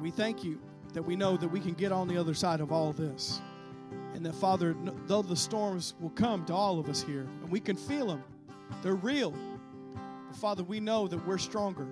We 0.03 0.11
thank 0.11 0.43
you 0.43 0.61
that 0.93 1.01
we 1.01 1.15
know 1.15 1.35
that 1.35 1.47
we 1.47 1.59
can 1.59 1.73
get 1.73 1.91
on 1.91 2.07
the 2.07 2.15
other 2.15 2.35
side 2.35 2.61
of 2.61 2.71
all 2.71 2.93
this. 2.93 3.41
And 4.13 4.23
that, 4.23 4.35
Father, 4.35 4.75
though 5.07 5.23
the 5.23 5.35
storms 5.35 5.95
will 5.99 6.11
come 6.11 6.45
to 6.45 6.53
all 6.53 6.77
of 6.77 6.89
us 6.89 7.01
here, 7.01 7.27
and 7.41 7.49
we 7.49 7.59
can 7.59 7.75
feel 7.75 8.05
them, 8.05 8.23
they're 8.83 8.93
real. 8.93 9.33
But, 10.27 10.37
Father, 10.37 10.61
we 10.61 10.79
know 10.79 11.07
that 11.07 11.25
we're 11.25 11.39
stronger 11.39 11.87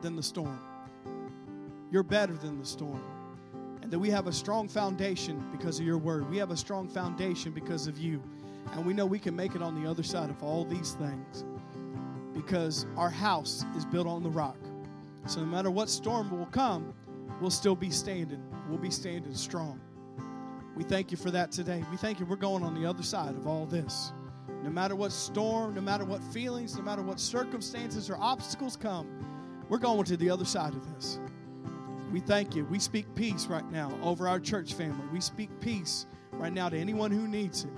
than 0.00 0.14
the 0.14 0.22
storm. 0.22 0.60
You're 1.90 2.04
better 2.04 2.34
than 2.34 2.60
the 2.60 2.66
storm 2.66 3.02
and 3.84 3.92
that 3.92 3.98
we 3.98 4.08
have 4.08 4.26
a 4.26 4.32
strong 4.32 4.66
foundation 4.66 5.46
because 5.52 5.78
of 5.78 5.84
your 5.84 5.98
word. 5.98 6.28
We 6.30 6.38
have 6.38 6.50
a 6.50 6.56
strong 6.56 6.88
foundation 6.88 7.52
because 7.52 7.86
of 7.86 7.98
you. 7.98 8.22
And 8.72 8.86
we 8.86 8.94
know 8.94 9.04
we 9.04 9.18
can 9.18 9.36
make 9.36 9.54
it 9.54 9.60
on 9.60 9.80
the 9.80 9.88
other 9.88 10.02
side 10.02 10.30
of 10.30 10.42
all 10.42 10.64
these 10.64 10.94
things 10.94 11.44
because 12.32 12.86
our 12.96 13.10
house 13.10 13.62
is 13.76 13.84
built 13.84 14.06
on 14.06 14.22
the 14.22 14.30
rock. 14.30 14.56
So 15.26 15.40
no 15.40 15.46
matter 15.46 15.70
what 15.70 15.90
storm 15.90 16.30
will 16.30 16.46
come, 16.46 16.94
we'll 17.42 17.50
still 17.50 17.76
be 17.76 17.90
standing. 17.90 18.42
We'll 18.70 18.78
be 18.78 18.90
standing 18.90 19.34
strong. 19.34 19.78
We 20.74 20.82
thank 20.82 21.10
you 21.10 21.18
for 21.18 21.30
that 21.32 21.52
today. 21.52 21.84
We 21.90 21.98
thank 21.98 22.18
you 22.18 22.24
we're 22.24 22.36
going 22.36 22.62
on 22.62 22.74
the 22.74 22.88
other 22.88 23.02
side 23.02 23.36
of 23.36 23.46
all 23.46 23.66
this. 23.66 24.14
No 24.62 24.70
matter 24.70 24.96
what 24.96 25.12
storm, 25.12 25.74
no 25.74 25.82
matter 25.82 26.06
what 26.06 26.22
feelings, 26.32 26.74
no 26.74 26.82
matter 26.82 27.02
what 27.02 27.20
circumstances 27.20 28.08
or 28.08 28.16
obstacles 28.16 28.78
come, 28.78 29.06
we're 29.68 29.76
going 29.76 30.04
to 30.04 30.16
the 30.16 30.30
other 30.30 30.46
side 30.46 30.72
of 30.72 30.94
this. 30.94 31.18
We 32.14 32.20
thank 32.20 32.54
you. 32.54 32.64
We 32.66 32.78
speak 32.78 33.12
peace 33.16 33.48
right 33.48 33.68
now 33.72 33.90
over 34.00 34.28
our 34.28 34.38
church 34.38 34.74
family. 34.74 35.04
We 35.12 35.20
speak 35.20 35.50
peace 35.58 36.06
right 36.30 36.52
now 36.52 36.68
to 36.68 36.78
anyone 36.78 37.10
who 37.10 37.26
needs 37.26 37.64
it. 37.64 37.72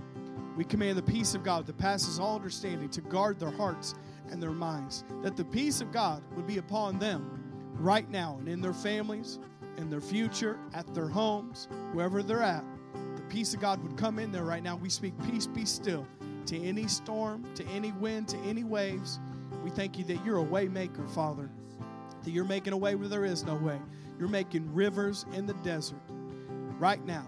We 0.58 0.64
command 0.64 0.98
the 0.98 1.02
peace 1.02 1.34
of 1.34 1.42
God 1.42 1.64
that 1.64 1.78
passes 1.78 2.20
all 2.20 2.36
understanding 2.36 2.90
to 2.90 3.00
guard 3.00 3.40
their 3.40 3.50
hearts 3.50 3.94
and 4.30 4.42
their 4.42 4.50
minds, 4.50 5.04
that 5.22 5.38
the 5.38 5.44
peace 5.46 5.80
of 5.80 5.90
God 5.90 6.22
would 6.36 6.46
be 6.46 6.58
upon 6.58 6.98
them 6.98 7.72
right 7.78 8.10
now 8.10 8.36
and 8.38 8.46
in 8.46 8.60
their 8.60 8.74
families, 8.74 9.38
in 9.78 9.88
their 9.88 10.02
future, 10.02 10.58
at 10.74 10.94
their 10.94 11.08
homes, 11.08 11.66
wherever 11.94 12.22
they're 12.22 12.42
at. 12.42 12.62
The 13.16 13.22
peace 13.30 13.54
of 13.54 13.60
God 13.60 13.82
would 13.82 13.96
come 13.96 14.18
in 14.18 14.32
there 14.32 14.44
right 14.44 14.62
now. 14.62 14.76
We 14.76 14.90
speak 14.90 15.14
peace, 15.30 15.46
be 15.46 15.64
still 15.64 16.06
to 16.44 16.62
any 16.62 16.88
storm, 16.88 17.46
to 17.54 17.64
any 17.68 17.92
wind, 17.92 18.28
to 18.28 18.38
any 18.40 18.64
waves. 18.64 19.18
We 19.64 19.70
thank 19.70 19.96
you 19.96 20.04
that 20.04 20.22
you're 20.26 20.36
a 20.36 20.42
way 20.42 20.68
maker, 20.68 21.06
Father, 21.06 21.48
that 22.22 22.30
you're 22.32 22.44
making 22.44 22.74
a 22.74 22.76
way 22.76 22.96
where 22.96 23.08
there 23.08 23.24
is 23.24 23.42
no 23.42 23.54
way. 23.54 23.80
You're 24.18 24.28
making 24.28 24.72
rivers 24.74 25.26
in 25.34 25.46
the 25.46 25.54
desert 25.54 26.00
right 26.78 27.04
now. 27.04 27.26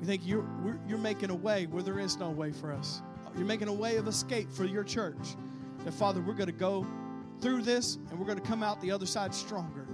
We 0.00 0.06
think 0.06 0.22
you're, 0.26 0.44
you're 0.86 0.98
making 0.98 1.30
a 1.30 1.34
way 1.34 1.66
where 1.66 1.82
there 1.82 1.98
is 1.98 2.18
no 2.18 2.30
way 2.30 2.52
for 2.52 2.72
us. 2.72 3.02
You're 3.36 3.46
making 3.46 3.68
a 3.68 3.72
way 3.72 3.96
of 3.96 4.06
escape 4.06 4.50
for 4.50 4.64
your 4.64 4.84
church. 4.84 5.36
That, 5.84 5.92
Father, 5.92 6.20
we're 6.20 6.34
going 6.34 6.46
to 6.46 6.52
go 6.52 6.86
through 7.40 7.62
this 7.62 7.96
and 8.10 8.18
we're 8.18 8.26
going 8.26 8.38
to 8.38 8.46
come 8.46 8.62
out 8.62 8.80
the 8.80 8.90
other 8.90 9.06
side 9.06 9.34
stronger 9.34 9.86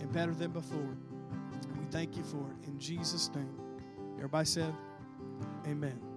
and 0.00 0.12
better 0.12 0.34
than 0.34 0.50
before. 0.50 0.78
And 0.78 1.78
we 1.78 1.86
thank 1.90 2.16
you 2.16 2.24
for 2.24 2.38
it. 2.38 2.68
In 2.68 2.78
Jesus' 2.78 3.30
name. 3.34 3.54
Everybody 4.16 4.46
said, 4.46 4.74
Amen. 5.66 6.07